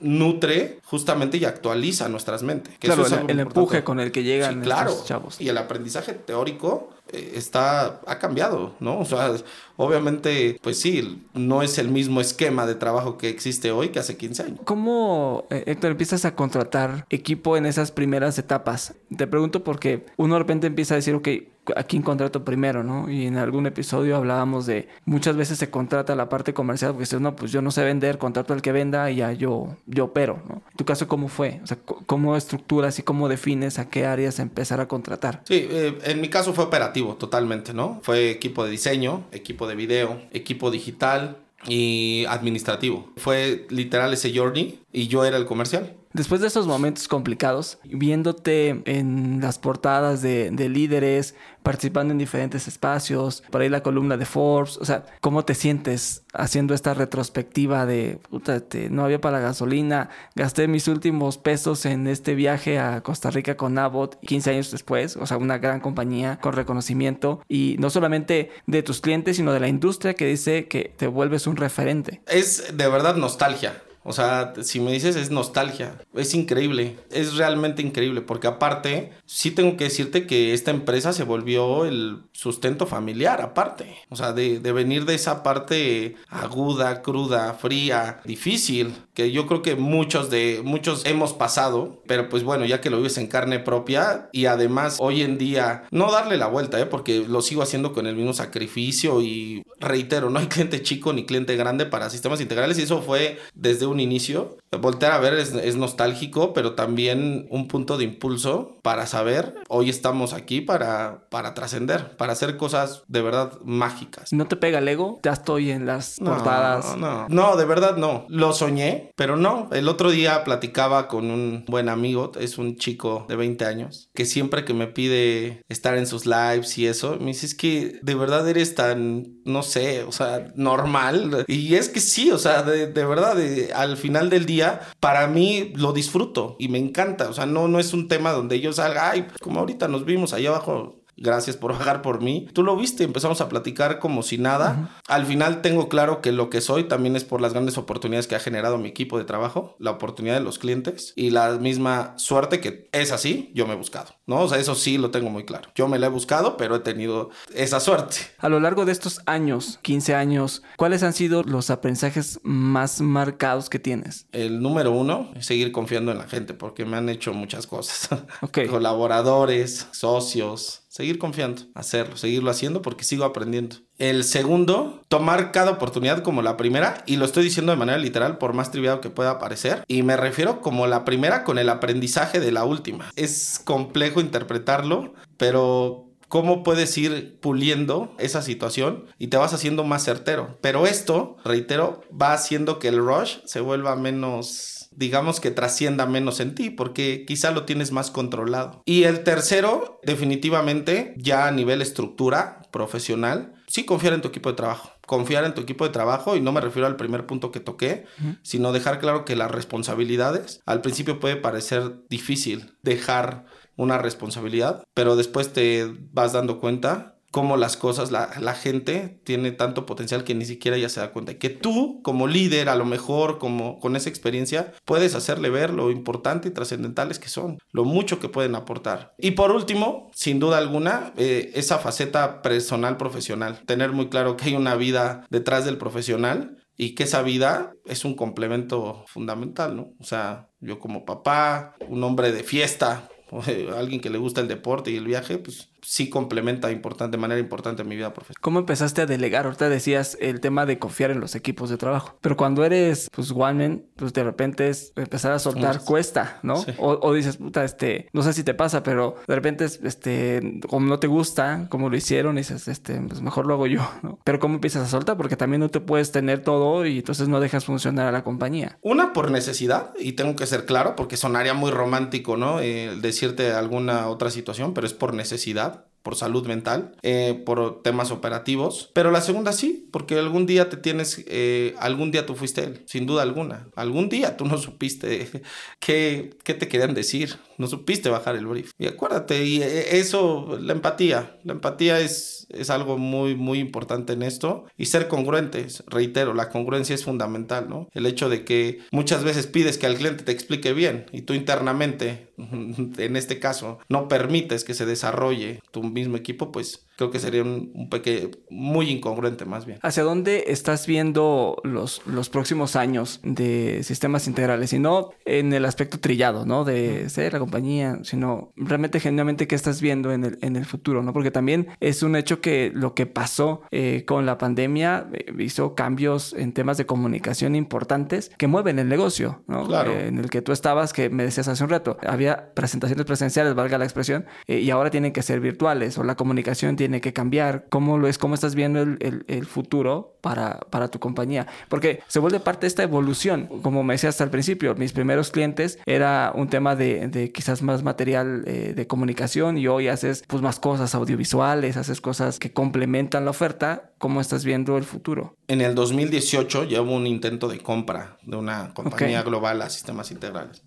[0.00, 2.74] nutre justamente y actualiza nuestras mentes.
[2.78, 5.40] claro, el, empuje con el que llegan claro, chavos.
[5.40, 8.98] Y el aprendizaje teórico está, ha cambiado, ¿no?
[8.98, 9.32] O sea,
[9.76, 14.16] obviamente, pues sí, no es el mismo esquema de trabajo que existe hoy que hace
[14.16, 14.60] 15 años.
[14.64, 18.94] ¿Cómo, eh, Héctor, empiezas a contratar equipo en esas primeras etapas?
[19.16, 21.28] Te pregunto porque uno de repente empieza a decir, ok,
[21.76, 23.10] a quién contrato primero, ¿no?
[23.10, 27.20] Y en algún episodio hablábamos de muchas veces se contrata la parte comercial porque dices,
[27.20, 30.42] no, pues yo no sé vender, contrato al que venda y ya yo, yo opero,
[30.48, 30.62] ¿no?
[30.76, 31.60] ¿Tu caso cómo fue?
[31.62, 35.42] O sea, ¿cómo estructuras y cómo defines a qué áreas empezar a contratar?
[35.44, 38.00] Sí, eh, en mi caso fue operativo totalmente, ¿no?
[38.02, 43.10] Fue equipo de diseño, equipo de video, equipo digital, y administrativo.
[43.16, 45.94] Fue literal ese journey y yo era el comercial.
[46.18, 53.44] Después de esos momentos complicados, viéndote en las portadas de, líderes, participando en diferentes espacios,
[53.52, 58.18] por ahí la columna de Forbes, o sea, ¿cómo te sientes haciendo esta retrospectiva de,
[58.30, 58.60] puta,
[58.90, 63.56] no había para la gasolina, gasté mis últimos pesos en este viaje a Costa Rica
[63.56, 68.50] con Abbott 15 años después, o sea, una gran compañía con reconocimiento y no solamente
[68.66, 72.22] de tus clientes, sino de la industria que dice que te vuelves un referente?
[72.26, 73.84] Es de verdad nostalgia.
[74.08, 79.50] O sea, si me dices es nostalgia, es increíble, es realmente increíble, porque aparte, sí
[79.50, 83.96] tengo que decirte que esta empresa se volvió el sustento familiar, aparte.
[84.08, 89.60] O sea, de, de venir de esa parte aguda, cruda, fría, difícil, que yo creo
[89.60, 93.58] que muchos de, muchos hemos pasado, pero pues bueno, ya que lo vives en carne
[93.58, 96.86] propia y además hoy en día, no darle la vuelta, ¿eh?
[96.86, 101.26] porque lo sigo haciendo con el mismo sacrificio y reitero, no hay cliente chico ni
[101.26, 104.56] cliente grande para sistemas integrales y eso fue desde un inicio.
[104.70, 110.34] Voltear a ver es, nostálgico, pero también un punto de impulso para saber, hoy estamos
[110.34, 114.32] aquí para, para trascender, para hacer cosas de verdad mágicas.
[114.32, 115.20] ¿No te pega el ego?
[115.22, 116.96] Ya estoy en las portadas.
[116.98, 118.26] No, no, de verdad no.
[118.28, 119.68] Lo soñé, pero no.
[119.72, 124.26] El otro día platicaba con un buen amigo, es un chico de 20 años, que
[124.26, 128.14] siempre que me pide estar en sus lives y eso, me dice, es que de
[128.14, 131.44] verdad eres tan, no sé, o sea, normal.
[131.46, 133.36] Y es que sí, o sea, de, de verdad,
[133.80, 137.28] al final del día, para mí lo disfruto y me encanta.
[137.28, 140.32] O sea, no, no es un tema donde yo salga, ay, como ahorita nos vimos
[140.32, 142.48] allá abajo gracias por bajar por mí.
[142.52, 144.98] Tú lo viste, empezamos a platicar como si nada.
[145.06, 148.34] Al final tengo claro que lo que soy también es por las grandes oportunidades que
[148.34, 152.60] ha generado mi equipo de trabajo, la oportunidad de los clientes y la misma suerte
[152.60, 154.40] que es así, yo me he buscado, ¿no?
[154.40, 155.70] O sea, eso sí lo tengo muy claro.
[155.74, 158.16] Yo me la he buscado, pero he tenido esa suerte.
[158.38, 163.68] A lo largo de estos años, 15 años, ¿cuáles han sido los aprendizajes más marcados
[163.68, 164.26] que tienes?
[164.32, 168.08] El número uno, es seguir confiando en la gente, porque me han hecho muchas cosas.
[168.70, 173.76] Colaboradores, socios, seguir confiando, hacerlo, seguirlo haciendo porque sigo aprendiendo.
[173.98, 178.36] El segundo, tomar cada oportunidad como la primera, y lo estoy diciendo de manera literal,
[178.38, 182.40] por más triviado que pueda parecer, y me refiero como la primera con el aprendizaje
[182.40, 183.12] de la última.
[183.14, 190.04] Es complejo interpretarlo, pero cómo puedes ir puliendo esa situación y te vas haciendo más
[190.04, 190.58] certero.
[190.60, 196.40] Pero esto, reitero, va haciendo que el rush se vuelva menos digamos que trascienda menos
[196.40, 198.82] en ti, porque quizá lo tienes más controlado.
[198.84, 204.56] Y el tercero, definitivamente, ya a nivel estructura profesional, sí confiar en tu equipo de
[204.56, 204.90] trabajo.
[205.06, 208.06] Confiar en tu equipo de trabajo y no me refiero al primer punto que toqué,
[208.42, 213.46] sino dejar claro que las responsabilidades, al principio puede parecer difícil dejar
[213.76, 219.86] una responsabilidad, pero después te vas dando cuenta cómo las cosas, la, gente tiene tanto
[219.86, 221.38] potencial que ni siquiera ya se da cuenta.
[221.38, 225.90] Que tú, como líder, a lo mejor, como con esa experiencia, puedes hacerle ver lo
[225.90, 229.14] importante y trascendentales que son, lo mucho que pueden aportar.
[229.18, 233.60] Y por último, sin duda alguna, eh, esa faceta personal profesional.
[233.66, 238.04] Tener muy claro que hay una vida detrás del profesional y que esa vida es
[238.04, 239.92] un complemento fundamental, ¿no?
[240.00, 243.08] O sea, yo como papá, un hombre de fiesta,
[243.76, 247.40] alguien que le gusta el deporte y el viaje, pues sí complementa importante, de manera
[247.40, 248.40] importante mi vida profesional.
[248.40, 249.46] ¿Cómo empezaste a delegar?
[249.46, 252.16] Ahorita decías el tema de confiar en los equipos de trabajo.
[252.20, 256.64] Pero cuando eres, pues, one man, pues de repente es empezar a soltar cuesta, ¿no?
[256.78, 260.98] O, dices, puta, este, no sé si te pasa, pero de repente, este, como no
[260.98, 264.18] te gusta, como lo hicieron, dices, este, pues mejor lo hago yo, ¿no?
[264.24, 265.16] Pero ¿cómo empiezas a soltar?
[265.16, 268.78] Porque también no te puedes tener todo y entonces no dejas funcionar a la compañía.
[268.82, 272.60] Una por necesidad, y tengo que ser claro, porque sonaría muy romántico, ¿no?
[272.60, 278.10] Eh, decirte alguna otra situación, pero es por necesidad por salud mental, eh, por temas
[278.10, 278.90] operativos.
[278.94, 282.82] Pero la segunda sí, porque algún día te tienes, eh, algún día tú fuiste él,
[282.86, 283.68] sin duda alguna.
[283.74, 285.28] Algún día tú no supiste
[285.80, 288.72] qué, qué te querían decir, no supiste bajar el brief.
[288.78, 294.14] Y acuérdate, y eh, eso, la empatía, la empatía es, es algo muy, muy importante
[294.14, 294.64] en esto.
[294.76, 297.88] Y ser congruentes, reitero, la congruencia es fundamental, ¿no?
[297.92, 301.34] El hecho de que muchas veces pides que al cliente te explique bien y tú
[301.34, 307.20] internamente, en este caso, no permites que se desarrolle tu mismo equipo, pues creo que
[307.20, 309.78] sería un, un pequeño, muy incongruente más bien.
[309.82, 314.72] ¿Hacia dónde estás viendo los, los próximos años de sistemas integrales?
[314.72, 316.64] Y no en el aspecto trillado, ¿no?
[316.64, 321.04] De ser la compañía, sino realmente genuinamente qué estás viendo en el, en el futuro,
[321.04, 321.12] ¿no?
[321.12, 325.76] Porque también es un hecho que lo que pasó eh, con la pandemia eh, hizo
[325.76, 329.68] cambios en temas de comunicación importantes que mueven el negocio, ¿no?
[329.68, 329.92] Claro.
[329.92, 333.54] Eh, en el que tú estabas, que me decías hace un rato, había presentaciones presenciales,
[333.54, 337.12] valga la expresión, y ahora tienen que ser virtuales o la comunicación tiene tiene que
[337.12, 337.66] cambiar?
[337.68, 338.16] ¿Cómo lo es?
[338.16, 341.46] ¿Cómo estás viendo el, el, futuro para, para, tu compañía?
[341.68, 343.46] Porque se vuelve parte de esta evolución.
[343.60, 347.82] Como me decías al principio, mis primeros clientes era un tema de, de quizás más
[347.82, 353.26] material eh, de comunicación y hoy haces pues más cosas audiovisuales, haces cosas que complementan
[353.26, 353.92] la oferta.
[353.98, 355.36] ¿Cómo estás viendo el futuro?
[355.46, 360.10] En el 2018 ya hubo un intento de compra de una compañía global a sistemas
[360.10, 360.62] integrales.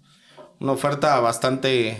[0.60, 2.00] Una oferta bastante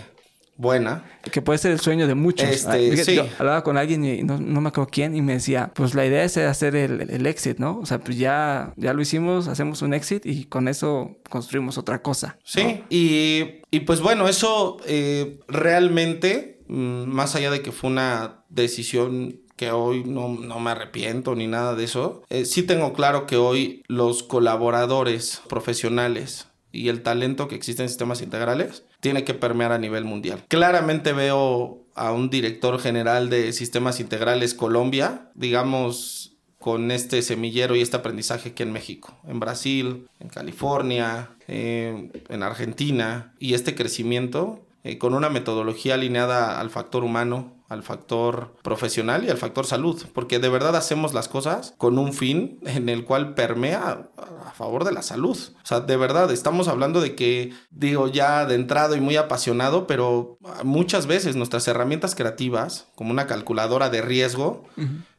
[0.56, 1.04] buena.
[1.30, 2.48] Que puede ser el sueño de muchos.
[2.48, 6.06] Este, Yo hablaba con alguien y no, me acuerdo quién y me decía, pues la
[6.06, 7.78] idea es hacer el, el, exit, ¿no?
[7.78, 12.02] O sea, pues ya, ya lo hicimos, hacemos un exit y con eso construimos otra
[12.02, 12.38] cosa.
[12.44, 18.44] Sí, y, y, pues bueno, eso eh, realmente, mm, más allá de que fue una
[18.48, 22.22] decisión que hoy no, no, me arrepiento ni nada de eso.
[22.30, 27.88] Eh, sí tengo claro que hoy los colaboradores profesionales y el talento que existe en
[27.88, 30.44] sistemas integrales tiene que permear a nivel mundial.
[30.46, 37.80] Claramente veo a un director general de sistemas integrales Colombia, digamos, con este semillero y
[37.80, 44.64] este aprendizaje aquí en México, en Brasil, en California, eh, en Argentina, y este crecimiento
[44.84, 50.02] eh, con una metodología alineada al factor humano, al factor profesional y al factor salud,
[50.12, 54.08] porque de verdad hacemos las cosas con un fin en el cual permea
[54.44, 55.38] a favor de la salud.
[55.62, 59.86] O sea, de verdad, estamos hablando de que, digo, ya de entrado y muy apasionado,
[59.86, 64.64] pero muchas veces nuestras herramientas creativas, como una calculadora de riesgo,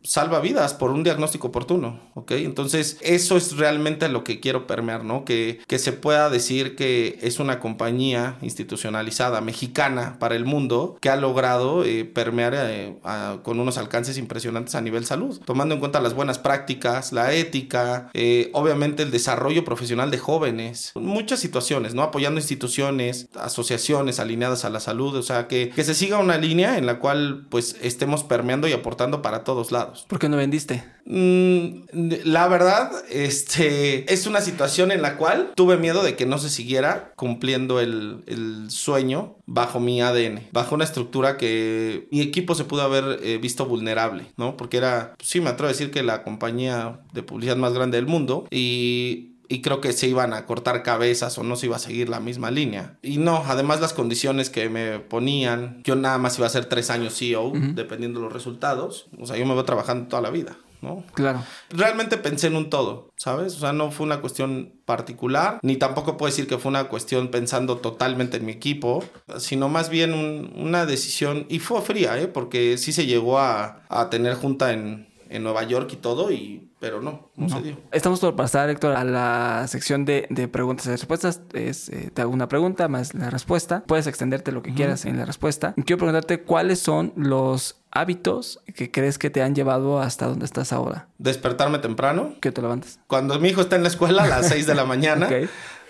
[0.03, 2.31] salva vidas por un diagnóstico oportuno, ¿ok?
[2.31, 5.23] Entonces, eso es realmente lo que quiero permear, ¿no?
[5.23, 11.09] Que, que se pueda decir que es una compañía institucionalizada mexicana para el mundo que
[11.09, 12.95] ha logrado eh, permear eh,
[13.43, 18.09] con unos alcances impresionantes a nivel salud, tomando en cuenta las buenas prácticas, la ética,
[18.13, 22.01] eh, obviamente el desarrollo profesional de jóvenes, muchas situaciones, ¿no?
[22.01, 26.77] Apoyando instituciones, asociaciones alineadas a la salud, o sea, que, que se siga una línea
[26.77, 30.05] en la cual pues estemos permeando y aportando para todos lados.
[30.07, 30.83] ¿Por qué no vendiste?
[31.05, 31.83] Mm,
[32.23, 36.49] la verdad, este es una situación en la cual tuve miedo de que no se
[36.49, 42.63] siguiera cumpliendo el, el sueño bajo mi ADN, bajo una estructura que mi equipo se
[42.63, 44.55] pudo haber eh, visto vulnerable, ¿no?
[44.57, 48.07] Porque era, sí, me atrevo a decir que la compañía de publicidad más grande del
[48.07, 51.79] mundo y y creo que se iban a cortar cabezas o no se iba a
[51.79, 52.97] seguir la misma línea.
[53.03, 56.89] Y no, además las condiciones que me ponían, yo nada más iba a ser tres
[56.89, 59.07] años CEO, dependiendo de los resultados.
[59.19, 60.57] O sea, yo me voy trabajando toda la vida.
[60.83, 61.03] ¿No?
[61.13, 61.43] Claro.
[61.69, 63.55] Realmente pensé en un todo, ¿sabes?
[63.55, 67.29] O sea, no fue una cuestión particular, ni tampoco puedo decir que fue una cuestión
[67.29, 69.03] pensando totalmente en mi equipo,
[69.37, 70.13] sino más bien
[70.55, 72.27] una decisión, y fue fría, ¿eh?
[72.27, 76.69] Porque sí se llegó a, a tener junta en, en Nueva York y todo, y
[76.83, 77.77] pero no, no, se dio.
[77.93, 81.39] Estamos por pasar, Héctor, a la sección de, de preguntas y respuestas.
[81.53, 83.85] Es, eh, te hago una pregunta más la respuesta.
[83.87, 85.75] Puedes extenderte lo que quieras en la respuesta.
[85.85, 90.73] Quiero preguntarte cuáles son los hábitos que crees que te han llevado hasta donde estás
[90.73, 91.07] ahora.
[91.19, 92.35] Despertarme temprano.
[92.41, 92.99] Que te levantes.
[93.07, 95.29] Cuando mi hijo está en la escuela a las 6 de la mañana.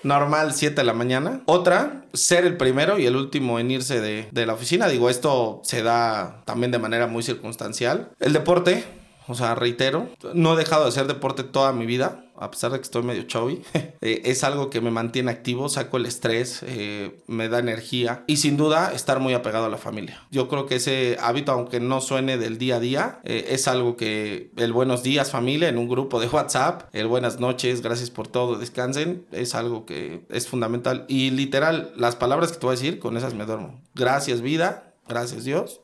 [0.03, 1.41] Normal, 7 de la mañana.
[1.45, 4.87] Otra, ser el primero y el último en irse de, de la oficina.
[4.89, 8.11] Digo, esto se da también de manera muy circunstancial.
[8.19, 8.83] El deporte,
[9.27, 12.79] o sea, reitero, no he dejado de hacer deporte toda mi vida, a pesar de
[12.79, 13.61] que estoy medio chubby.
[14.05, 18.35] Eh, es algo que me mantiene activo, saco el estrés, eh, me da energía y
[18.35, 20.21] sin duda estar muy apegado a la familia.
[20.29, 23.95] Yo creo que ese hábito, aunque no suene del día a día, eh, es algo
[23.95, 28.27] que el buenos días familia en un grupo de WhatsApp, el buenas noches, gracias por
[28.27, 31.05] todo, descansen, es algo que es fundamental.
[31.07, 33.81] Y literal, las palabras que te voy a decir, con esas me duermo.
[33.95, 35.79] Gracias vida, gracias Dios,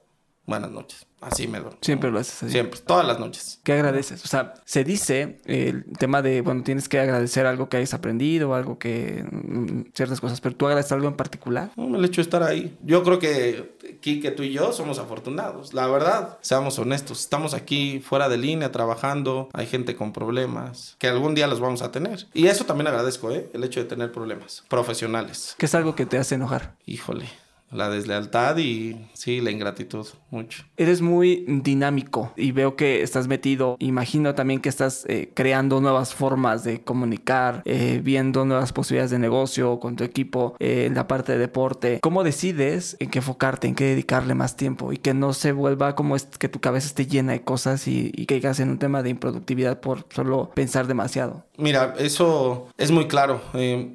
[0.45, 1.08] buenas noches.
[1.21, 1.77] Así me duermo.
[1.81, 2.51] Siempre lo haces así.
[2.51, 3.59] Siempre, todas las noches.
[3.63, 4.23] ¿Qué agradeces?
[4.23, 8.53] O sea, se dice el tema de, bueno, tienes que agradecer algo que hayas aprendido,
[8.53, 11.71] algo que, mm, ciertas cosas, pero tú agradeces algo en particular.
[11.75, 12.77] No, el hecho de estar ahí.
[12.83, 15.73] Yo creo que Kike, tú y yo somos afortunados.
[15.73, 17.19] La verdad, seamos honestos.
[17.19, 19.49] Estamos aquí fuera de línea trabajando.
[19.53, 22.27] Hay gente con problemas que algún día los vamos a tener.
[22.33, 23.49] Y eso también agradezco, ¿eh?
[23.53, 25.55] El hecho de tener problemas profesionales.
[25.57, 26.75] ¿Qué es algo que te hace enojar?
[26.85, 27.25] Híjole
[27.71, 30.63] la deslealtad y sí, la ingratitud, mucho.
[30.77, 36.13] Eres muy dinámico y veo que estás metido, imagino también que estás eh, creando nuevas
[36.13, 41.07] formas de comunicar, eh, viendo nuevas posibilidades de negocio con tu equipo eh, en la
[41.07, 41.99] parte de deporte.
[42.01, 45.95] ¿Cómo decides en qué enfocarte, en qué dedicarle más tiempo y que no se vuelva
[45.95, 49.03] como es que tu cabeza esté llena de cosas y, y caigas en un tema
[49.03, 51.48] de improductividad por solo pensar demasiado?
[51.59, 53.41] Mira, eso es muy claro.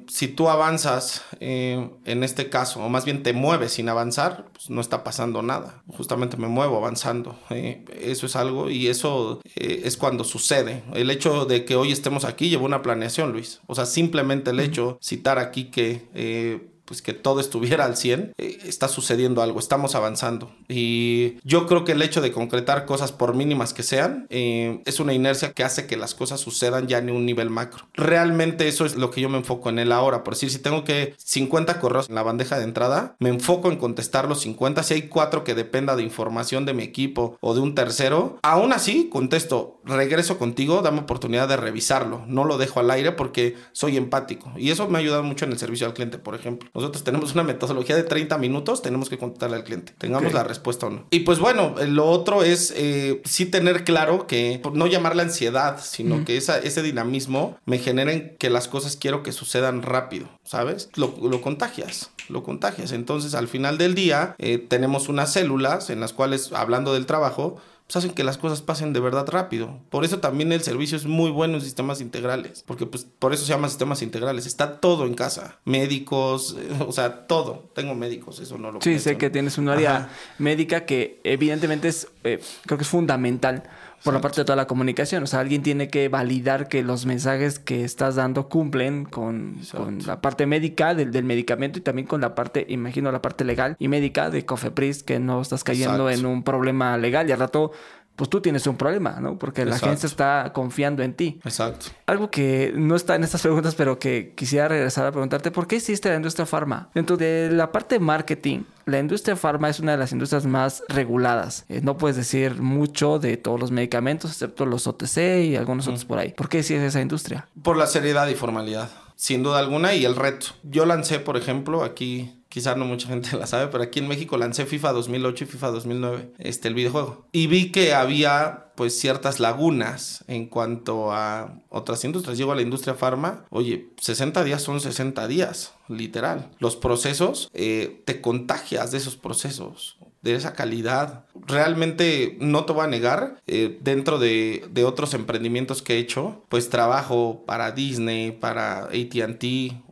[0.07, 4.81] si tú avanzas en este caso, o más bien te mueves, sin avanzar, pues no
[4.81, 5.83] está pasando nada.
[5.87, 7.37] Justamente me muevo avanzando.
[7.49, 7.83] ¿eh?
[7.99, 10.83] eso es algo y eso eh, es cuando sucede.
[10.93, 13.61] El hecho de que hoy estemos aquí llevó una planeación, Luis.
[13.67, 16.74] O sea, simplemente el hecho, citar aquí que...
[16.85, 20.51] Pues que todo estuviera al 100, eh, está sucediendo algo, estamos avanzando.
[20.67, 24.99] Y yo creo que el hecho de concretar cosas por mínimas que sean, eh, es
[24.99, 27.87] una inercia que hace que las cosas sucedan ya en un nivel macro.
[27.93, 30.23] Realmente eso es lo que yo me enfoco en él ahora.
[30.23, 33.77] Por decir, si tengo que 50 correos en la bandeja de entrada, me enfoco en
[33.77, 34.83] contestar los 50.
[34.83, 38.73] Si hay cuatro que dependa de información de mi equipo o de un tercero, aún
[38.73, 42.23] así contesto, regreso contigo, dame oportunidad de revisarlo.
[42.27, 44.51] No lo dejo al aire porque soy empático.
[44.57, 46.69] Y eso me ha ayudado mucho en el servicio al cliente, por ejemplo.
[46.75, 50.87] Nosotros tenemos una metodología de 30 minutos, tenemos que contestarle al cliente, tengamos la respuesta
[50.87, 51.05] o no.
[51.09, 55.79] Y pues bueno, lo otro es eh, sí tener claro que no llamar la ansiedad,
[55.81, 60.89] sino que esa, ese dinamismo me generen que las cosas quiero que sucedan rápido, ¿sabes?
[60.95, 62.91] Lo, lo contagias, lo contagias.
[62.91, 67.57] Entonces al final del día eh, tenemos unas células en las cuales, hablando del trabajo,
[67.87, 69.79] pues hacen que las cosas pasen de verdad rápido.
[69.89, 73.45] Por eso también el servicio es muy bueno en sistemas integrales, porque pues por eso
[73.45, 74.47] se llama sistemas integrales.
[74.47, 76.55] Está todo en casa, médicos,
[76.87, 77.69] o sea, todo.
[77.75, 80.09] Tengo médicos, eso no lo Sí, sé que tienes un área
[80.39, 83.63] médica que evidentemente es, eh, creo que es fundamental
[84.03, 85.23] por la parte de toda la comunicación.
[85.23, 89.57] O sea, alguien tiene que validar que los mensajes que estás dando cumplen con,
[90.05, 93.75] la parte médica del, del, medicamento y también con la parte, imagino, la parte legal
[93.79, 97.27] y médica de Cofepris, que no estás cayendo en un problema legal.
[97.29, 97.71] Y al rato
[98.15, 99.37] pues tú tienes un problema, ¿no?
[99.37, 101.39] Porque la gente está confiando en ti.
[101.43, 101.87] Exacto.
[102.05, 105.77] Algo que no está en estas preguntas, pero que quisiera regresar a preguntarte, ¿por qué
[105.77, 106.89] hiciste la industria farma?
[106.93, 110.83] Dentro de la parte de marketing, la industria farma es una de las industrias más
[110.87, 111.65] reguladas.
[111.67, 116.05] Eh, no puedes decir mucho de todos los medicamentos, excepto los OTC y algunos otros
[116.05, 116.31] por ahí.
[116.31, 117.47] ¿Por qué sigues esa industria?
[117.63, 120.47] Por la seriedad y formalidad, sin duda alguna, y el reto.
[120.63, 124.37] Yo lancé, por ejemplo, aquí quizás no mucha gente la sabe, pero aquí en México
[124.37, 127.27] lancé FIFA 2008 y FIFA 2009, este, el videojuego.
[127.33, 132.37] Y vi que había pues ciertas lagunas en cuanto a otras industrias.
[132.37, 136.49] Llego a la industria farma, oye, 60 días son 60 días, literal.
[136.59, 141.25] Los procesos, eh, te contagias de esos procesos de esa calidad.
[141.47, 146.69] Realmente no te voy a negar, eh, dentro de, otros emprendimientos que he hecho, pues
[146.69, 149.43] trabajo para Disney, para ATT,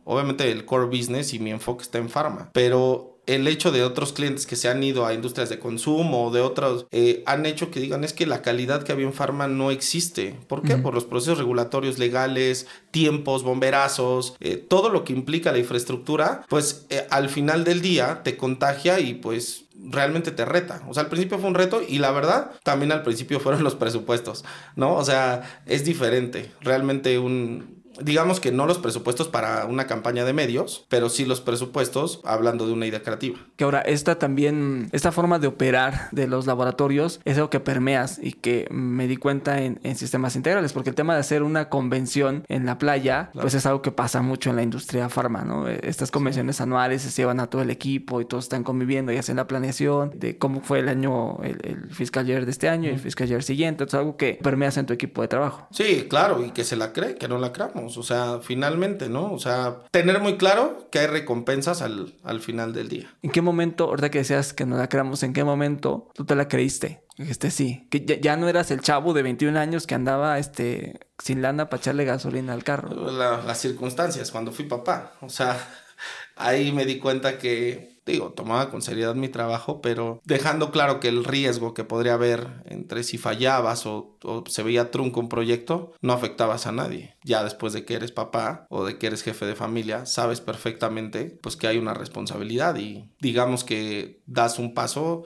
[0.04, 4.12] obviamente el core business y mi enfoque está en pharma, pero el hecho de otros
[4.12, 7.70] clientes que se han ido a industrias de consumo o de otros, eh, han hecho
[7.70, 10.36] que digan es que la calidad que había en Pharma no existe.
[10.46, 10.76] ¿Por qué?
[10.76, 16.86] Por los procesos regulatorios legales, tiempos, bomberazos, eh, todo lo que implica la infraestructura, pues
[16.90, 20.82] eh, al final del día te contagia y pues realmente te reta.
[20.88, 23.74] O sea, al principio fue un reto y la verdad, también al principio fueron los
[23.74, 24.44] presupuestos,
[24.76, 24.94] ¿no?
[24.94, 26.52] O sea, es diferente.
[26.60, 31.40] Realmente un, digamos que no los presupuestos para una campaña de medios, pero sí los
[31.40, 33.38] presupuestos hablando de una idea creativa.
[33.56, 38.18] Que ahora esta también, esta forma de operar de los laboratorios es algo que permeas
[38.22, 42.44] y que me di cuenta en, sistemas integrales, porque el tema de hacer una convención
[42.48, 45.68] en la playa, pues es algo que pasa mucho en la industria farma, ¿no?
[45.68, 49.36] Estas convenciones anuales se llevan a todo el equipo y todos están conviviendo y hacen
[49.36, 52.98] la planeación de cómo fue el año, el, fiscal year de este año y el
[52.98, 55.68] fiscal year siguiente, es algo que permeas en tu equipo de trabajo.
[55.70, 57.83] Sí, claro, y que se la cree, que no la creamos.
[57.86, 59.32] O sea, finalmente, ¿no?
[59.32, 63.14] O sea, tener muy claro que hay recompensas al, al final del día.
[63.22, 66.34] ¿En qué momento, ahorita que decías que no la creamos, en qué momento tú te
[66.34, 67.04] la creíste?
[67.16, 71.42] Este sí, que ya, no eras el chavo de 21 años que andaba este sin
[71.42, 73.12] lana para echarle gasolina al carro.
[73.12, 75.12] las circunstancias, cuando fui papá.
[75.20, 75.56] O sea,
[76.34, 81.08] ahí me di cuenta que digo, tomaba con seriedad mi trabajo, pero dejando claro que
[81.08, 86.12] el riesgo que podría haber entre si fallabas o, se veía trunco un proyecto, no
[86.12, 87.16] afectabas a nadie.
[87.24, 91.38] Ya después de que eres papá o de que eres jefe de familia, sabes perfectamente
[91.42, 95.24] pues que hay una responsabilidad y digamos que das un paso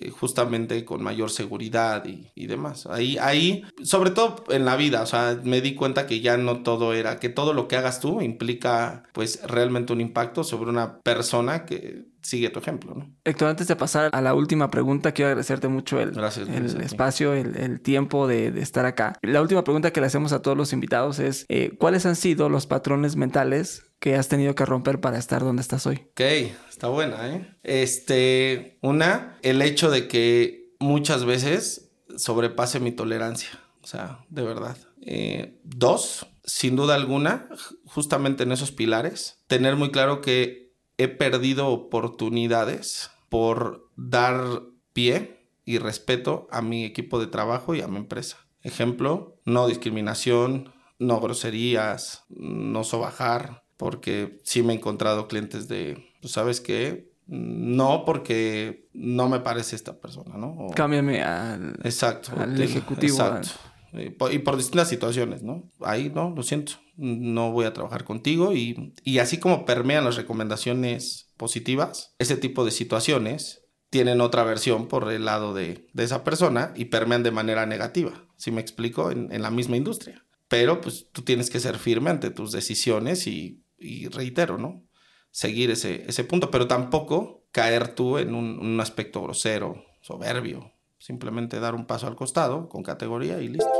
[0.00, 2.86] eh, justamente con mayor seguridad y, y, demás.
[2.86, 6.62] Ahí, ahí, sobre todo en la vida, o sea, me di cuenta que ya no
[6.62, 11.00] todo era, que todo lo que hagas tú implica pues realmente un impacto sobre una
[11.00, 13.14] persona que sigue tu ejemplo, ¿no?
[13.24, 17.80] Héctor, antes de pasar a la última pregunta, quiero agradecerte mucho el, el espacio, el,
[17.80, 19.18] tiempo de, estar acá.
[19.22, 22.48] La última pregunta que le hacemos a todos los invitados es, eh, ¿cuáles han sido
[22.48, 26.06] los patrones mentales que has tenido que romper para estar donde estás hoy?
[26.10, 26.20] Ok,
[26.68, 27.56] está buena, ¿eh?
[27.62, 33.50] Este, una, el hecho de que muchas veces sobrepase mi tolerancia,
[33.82, 34.76] o sea, de verdad.
[35.00, 37.48] Eh, dos, sin duda alguna,
[37.84, 40.65] justamente en esos pilares, tener muy claro que
[40.98, 47.88] he perdido oportunidades por dar pie y respeto a mi equipo de trabajo y a
[47.88, 48.38] mi empresa.
[48.62, 56.32] Ejemplo, no discriminación, no groserías, no sobajar, porque sí me he encontrado clientes de, pues,
[56.32, 60.68] sabes qué, no porque no me parece esta persona, ¿no?
[60.74, 63.16] Cámbiame al, exacto, al ejecutivo.
[63.16, 63.50] Exacto.
[63.92, 65.70] Y por, distintas situaciones, ¿no?
[65.80, 70.16] Ahí, no, lo siento, no voy a trabajar contigo y, y así como permean las
[70.16, 76.24] recomendaciones positivas, ese tipo de situaciones tienen otra versión por el lado de, de esa
[76.24, 80.24] persona y permean de manera negativa, si me explico, en, en, la misma industria.
[80.48, 84.84] Pero pues tú tienes que ser firme ante tus decisiones y, y reitero, ¿no?
[85.30, 90.75] Seguir ese, ese punto, pero tampoco caer tú en un, un aspecto grosero, soberbio,
[91.06, 93.70] simplemente dar un paso al costado con categoría y listo.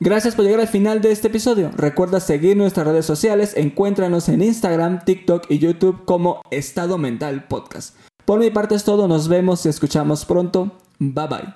[0.00, 1.70] Gracias por llegar al final de este episodio.
[1.74, 7.96] Recuerda seguir nuestras redes sociales, encuéntranos en Instagram, TikTok y YouTube como Estado Mental Podcast.
[8.26, 10.72] Por mi parte es todo, nos vemos y escuchamos pronto.
[10.98, 11.54] Bye bye.